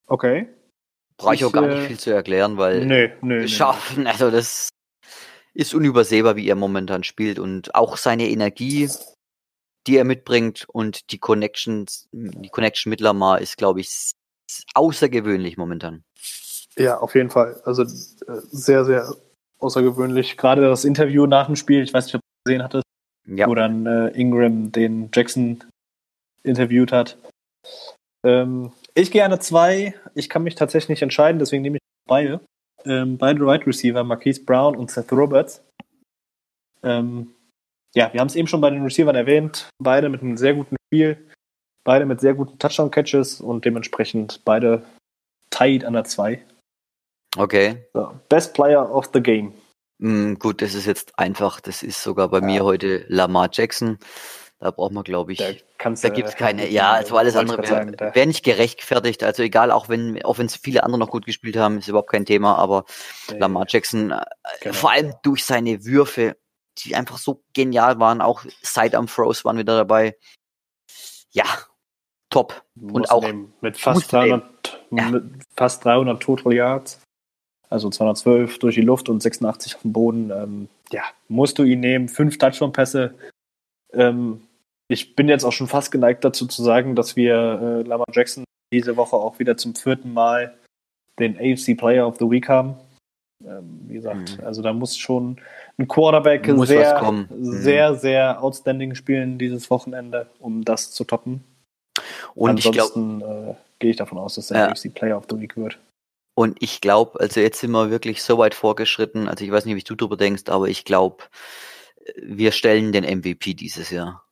[0.07, 0.49] Okay.
[1.19, 4.09] Brauche ich, auch gar nicht äh, viel zu erklären, weil nö, nö, schaffen, nö.
[4.09, 4.71] also das
[5.53, 8.89] ist unübersehbar, wie er momentan spielt und auch seine Energie,
[9.91, 14.13] die er mitbringt und die Connections, die Connection mit Lamar ist, glaube ich,
[14.75, 16.05] außergewöhnlich momentan.
[16.77, 17.61] Ja, auf jeden Fall.
[17.65, 17.87] Also äh,
[18.53, 19.13] sehr, sehr
[19.59, 20.37] außergewöhnlich.
[20.37, 22.85] Gerade das Interview nach dem Spiel, ich weiß nicht, ob du gesehen hattest,
[23.27, 23.49] ja.
[23.49, 25.65] wo dann äh, Ingram den Jackson
[26.45, 27.19] interviewt hat.
[28.25, 29.93] Ähm, ich gehe eine 2.
[30.15, 32.41] Ich kann mich tatsächlich nicht entscheiden, deswegen nehme ich beide.
[32.85, 35.63] Ähm, beide Right Receiver, Marquise Brown und Seth Roberts.
[36.85, 37.35] Ähm,
[37.95, 39.69] ja, wir haben es eben schon bei den Receivern erwähnt.
[39.79, 41.29] Beide mit einem sehr guten Spiel.
[41.85, 44.83] Beide mit sehr guten Touchdown-Catches und dementsprechend beide
[45.51, 46.45] tied an der 2.
[47.37, 47.85] Okay.
[47.95, 49.55] So, Best Player of the Game.
[49.99, 51.61] Mm, gut, das ist jetzt einfach.
[51.61, 52.45] Das ist sogar bei ja.
[52.45, 53.99] mir heute Lamar Jackson.
[54.59, 58.15] Da braucht man, glaube ich, da, da gibt es keine, ja, also alles andere wäre
[58.15, 59.25] wär nicht gerechtfertigt.
[59.25, 62.11] Also egal, auch wenn, auch wenn es viele andere noch gut gespielt haben, ist überhaupt
[62.11, 62.85] kein Thema, aber
[63.31, 63.39] nee.
[63.39, 64.21] Lamar Jackson, äh,
[64.61, 64.75] genau.
[64.75, 66.37] vor allem durch seine Würfe,
[66.79, 70.17] die einfach so genial waren, auch Sidearm Throws waren wieder dabei.
[71.33, 71.45] Ja,
[72.31, 72.65] top.
[72.81, 73.27] Und auch
[73.61, 75.09] mit fast 300, ja.
[75.11, 75.25] mit
[75.57, 77.01] fast 300 Total Yards.
[77.69, 80.31] Also 212 durch die Luft und 86 auf dem Boden.
[80.31, 82.09] Ähm, ja, musst du ihn nehmen.
[82.09, 83.15] Fünf Touchdown-Pässe.
[83.93, 84.43] Ähm,
[84.89, 88.45] ich bin jetzt auch schon fast geneigt dazu zu sagen, dass wir äh, Lamar Jackson
[88.73, 90.59] diese Woche auch wieder zum vierten Mal
[91.21, 92.75] den AFC Player of the Week haben.
[93.45, 94.45] Ähm, wie gesagt, mhm.
[94.45, 95.41] also da muss schon
[95.81, 97.27] ein Quarterback muss sehr, mhm.
[97.41, 101.43] sehr, sehr outstanding spielen dieses Wochenende, um das zu toppen.
[102.35, 104.91] Und Ansonsten äh, gehe ich davon aus, dass der ja.
[104.95, 105.79] Player of the Week wird.
[106.35, 109.75] Und ich glaube, also jetzt sind wir wirklich so weit vorgeschritten, also ich weiß nicht,
[109.77, 111.25] wie du darüber denkst, aber ich glaube,
[112.17, 114.23] wir stellen den MVP dieses Jahr.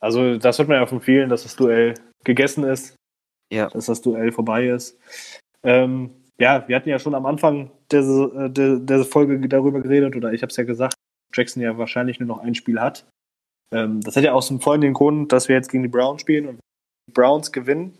[0.00, 2.96] Also das hört man ja von vielen, dass das Duell gegessen ist.
[3.52, 3.68] Ja.
[3.68, 4.98] Dass das Duell vorbei ist.
[5.62, 6.10] Ähm,
[6.40, 10.32] ja, wir hatten ja schon am Anfang der, äh, der, der Folge darüber geredet, oder
[10.32, 10.94] ich habe es ja gesagt,
[11.34, 13.04] Jackson ja wahrscheinlich nur noch ein Spiel hat.
[13.72, 16.48] Ähm, das hat ja auch so folgenden Grund, dass wir jetzt gegen die Browns spielen
[16.48, 16.60] und
[17.08, 17.96] die Browns gewinnen,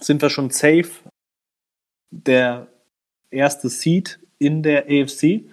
[0.00, 0.90] sind wir schon safe
[2.10, 2.68] der
[3.30, 5.44] erste Seed in der AFC.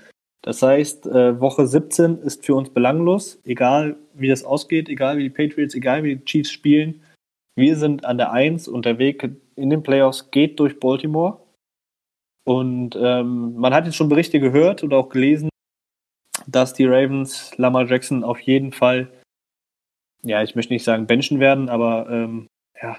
[0.43, 5.23] Das heißt, äh, Woche 17 ist für uns belanglos, egal wie das ausgeht, egal wie
[5.23, 7.01] die Patriots, egal wie die Chiefs spielen.
[7.55, 11.40] Wir sind an der 1 und der Weg in den Playoffs geht durch Baltimore.
[12.43, 15.49] Und ähm, man hat jetzt schon Berichte gehört und auch gelesen,
[16.47, 19.11] dass die Ravens Lamar Jackson auf jeden Fall,
[20.23, 22.47] ja, ich möchte nicht sagen benchen werden, aber ähm,
[22.81, 22.97] ja,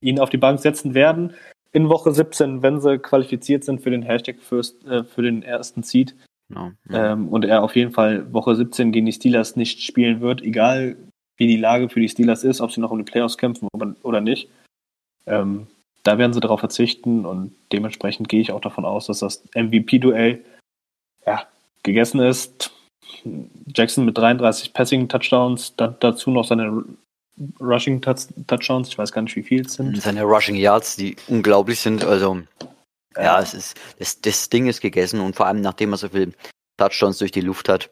[0.00, 1.34] ihn auf die Bank setzen werden
[1.72, 5.82] in Woche 17, wenn sie qualifiziert sind für den Hashtag First, äh, für den ersten
[5.82, 6.16] Seed.
[6.48, 6.72] Genau.
[6.88, 7.12] Ja.
[7.12, 10.96] Ähm, und er auf jeden Fall Woche 17 gegen die Steelers nicht spielen wird, egal
[11.36, 13.68] wie die Lage für die Steelers ist, ob sie noch um die Playoffs kämpfen
[14.02, 14.50] oder nicht.
[15.26, 15.68] Ähm,
[16.02, 20.44] da werden sie darauf verzichten und dementsprechend gehe ich auch davon aus, dass das MVP-Duell
[21.26, 21.46] ja,
[21.82, 22.72] gegessen ist.
[23.66, 26.84] Jackson mit 33 Passing-Touchdowns, dazu noch seine
[27.60, 30.00] Rushing-Touchdowns, ich weiß gar nicht, wie viel es sind.
[30.00, 32.42] Seine Rushing Yards, die unglaublich sind, also
[33.16, 36.32] ja, es ist, das, das Ding ist gegessen und vor allem nachdem er so viel
[36.76, 37.90] Touchdowns durch die Luft hat.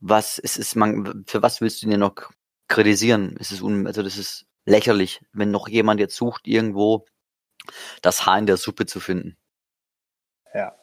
[0.00, 2.14] Was, es ist man, für was willst du ihn denn noch
[2.68, 3.36] kritisieren?
[3.40, 7.06] Es ist un, also das ist lächerlich, wenn noch jemand jetzt sucht, irgendwo
[8.02, 9.36] das Haar in der Suppe zu finden.
[10.54, 10.74] Ja.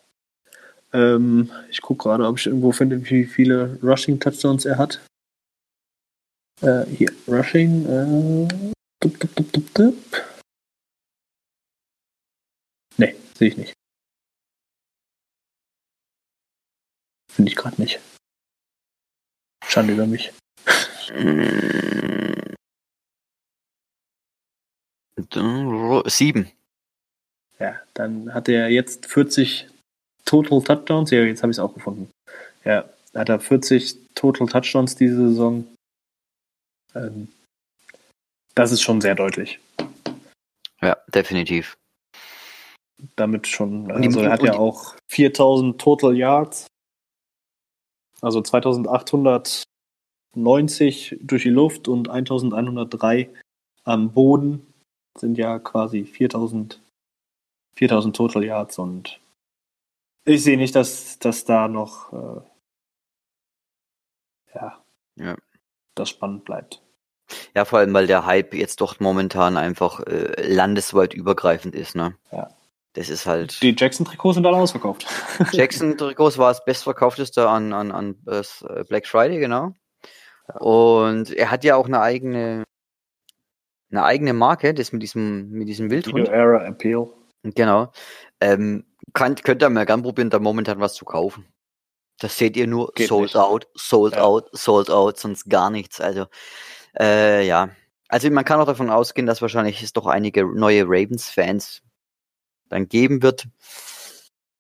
[0.94, 5.06] Ähm, ich gucke gerade, ob ich irgendwo finde, wie viele Rushing Touchdowns er hat.
[6.62, 7.86] Äh, hier, Rushing.
[7.86, 9.96] Äh, dup, dup, dup,
[12.98, 13.74] nee, sehe ich nicht.
[17.32, 18.00] Finde ich gerade nicht.
[19.66, 20.32] Schande über mich.
[26.08, 26.52] Sieben.
[27.60, 29.68] Ja, dann hat er jetzt 40
[30.26, 31.12] Total Touchdowns.
[31.12, 32.10] Ja, jetzt habe ich es auch gefunden.
[32.64, 35.68] Ja, hat er 40 Total Touchdowns diese Saison.
[36.94, 37.30] Ähm,
[38.56, 39.60] das ist schon sehr deutlich.
[40.82, 41.76] Ja, definitiv.
[43.18, 46.68] Damit schon, also er hat ja auch 4000 Total Yards.
[48.22, 53.30] Also 2890 durch die Luft und 1103
[53.84, 54.66] am Boden
[55.18, 56.80] sind ja quasi 4000,
[57.78, 59.20] 4000 Total Yards und
[60.24, 62.42] ich sehe nicht, dass, dass da noch äh,
[64.56, 64.84] ja,
[65.16, 65.36] ja,
[65.94, 66.82] das spannend bleibt.
[67.56, 72.16] Ja, vor allem, weil der Hype jetzt doch momentan einfach äh, landesweit übergreifend ist, ne?
[72.32, 72.50] Ja.
[72.94, 73.62] Das ist halt.
[73.62, 75.06] Die Jackson-Trikots sind alle ausverkauft.
[75.52, 79.74] Jackson-Trikots war das bestverkaufteste an, an, an äh, Black Friday, genau.
[80.60, 82.64] Und er hat ja auch eine eigene,
[83.92, 86.16] eine eigene Marke, das mit diesem, mit diesem Wildhund.
[86.16, 87.12] Video Era Appeal.
[87.54, 87.92] Genau.
[88.42, 91.46] Ähm, kann, könnt ihr mal gern probieren, da momentan was zu kaufen.
[92.20, 93.36] Das seht ihr nur Geht sold nicht.
[93.36, 94.24] out, sold Ja.
[94.24, 96.00] out, sold out, sonst gar nichts.
[96.02, 96.28] Also,
[97.00, 97.70] äh, ja.
[98.08, 101.82] Also man kann auch davon ausgehen, dass wahrscheinlich es doch einige neue Ravens-Fans
[102.70, 103.48] dann geben wird.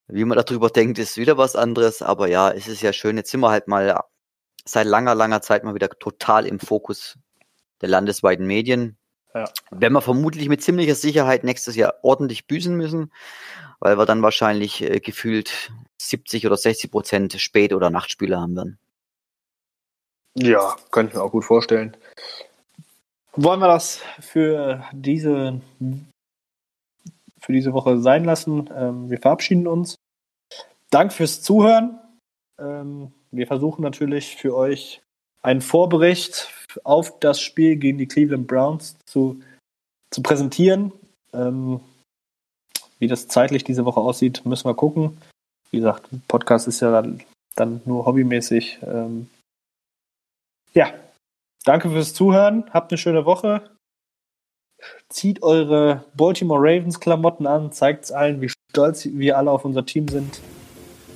[0.07, 2.01] Wie man darüber denkt, ist wieder was anderes.
[2.01, 3.17] Aber ja, es ist ja schön.
[3.17, 3.99] Jetzt sind wir halt mal
[4.65, 7.17] seit langer, langer Zeit mal wieder total im Fokus
[7.81, 8.97] der landesweiten Medien.
[9.35, 9.49] Ja.
[9.69, 13.11] Werden wir vermutlich mit ziemlicher Sicherheit nächstes Jahr ordentlich büßen müssen,
[13.79, 18.79] weil wir dann wahrscheinlich äh, gefühlt 70 oder 60 Prozent Spät- oder Nachtspiele haben werden.
[20.37, 21.97] Ja, könnte ich mir auch gut vorstellen.
[23.33, 25.59] Wollen wir das für diese,
[27.41, 28.69] für diese Woche sein lassen?
[28.73, 29.95] Ähm, wir verabschieden uns.
[30.89, 31.99] Dank fürs Zuhören.
[32.57, 35.01] Ähm, wir versuchen natürlich für euch
[35.45, 36.49] einen Vorbericht
[36.83, 39.41] auf das Spiel gegen die Cleveland Browns zu,
[40.09, 40.91] zu präsentieren.
[41.33, 41.79] Ähm,
[42.97, 45.17] wie das zeitlich diese Woche aussieht, müssen wir gucken.
[45.69, 47.21] Wie gesagt, Podcast ist ja dann,
[47.55, 48.79] dann nur hobbymäßig.
[48.81, 49.29] Ähm,
[50.73, 50.91] ja,
[51.63, 52.65] danke fürs Zuhören.
[52.71, 53.69] Habt eine schöne Woche.
[55.09, 57.71] Zieht eure Baltimore Ravens Klamotten an.
[57.71, 60.41] Zeigt es allen, wie stolz wir alle auf unser Team sind.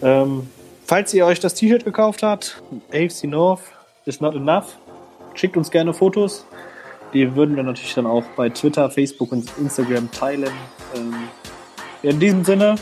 [0.04, 0.48] Ähm,
[0.86, 2.62] falls ihr euch das T-Shirt gekauft habt,
[2.92, 4.78] AFC North is not enough.
[5.34, 6.46] Schickt uns gerne Fotos.
[7.14, 10.52] Die würden wir natürlich dann auch bei Twitter, Facebook und Instagram teilen.
[10.96, 11.16] Ähm,
[12.04, 12.76] in diesem Sinne,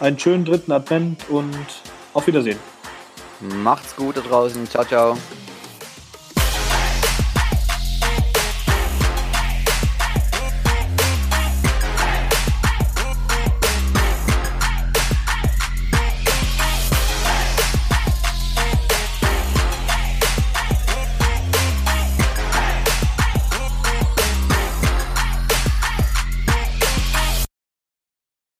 [0.00, 1.54] einen schönen dritten Advent und
[2.12, 2.58] auf Wiedersehen.
[3.40, 4.66] Macht's gut da draußen.
[4.68, 5.16] Ciao, ciao.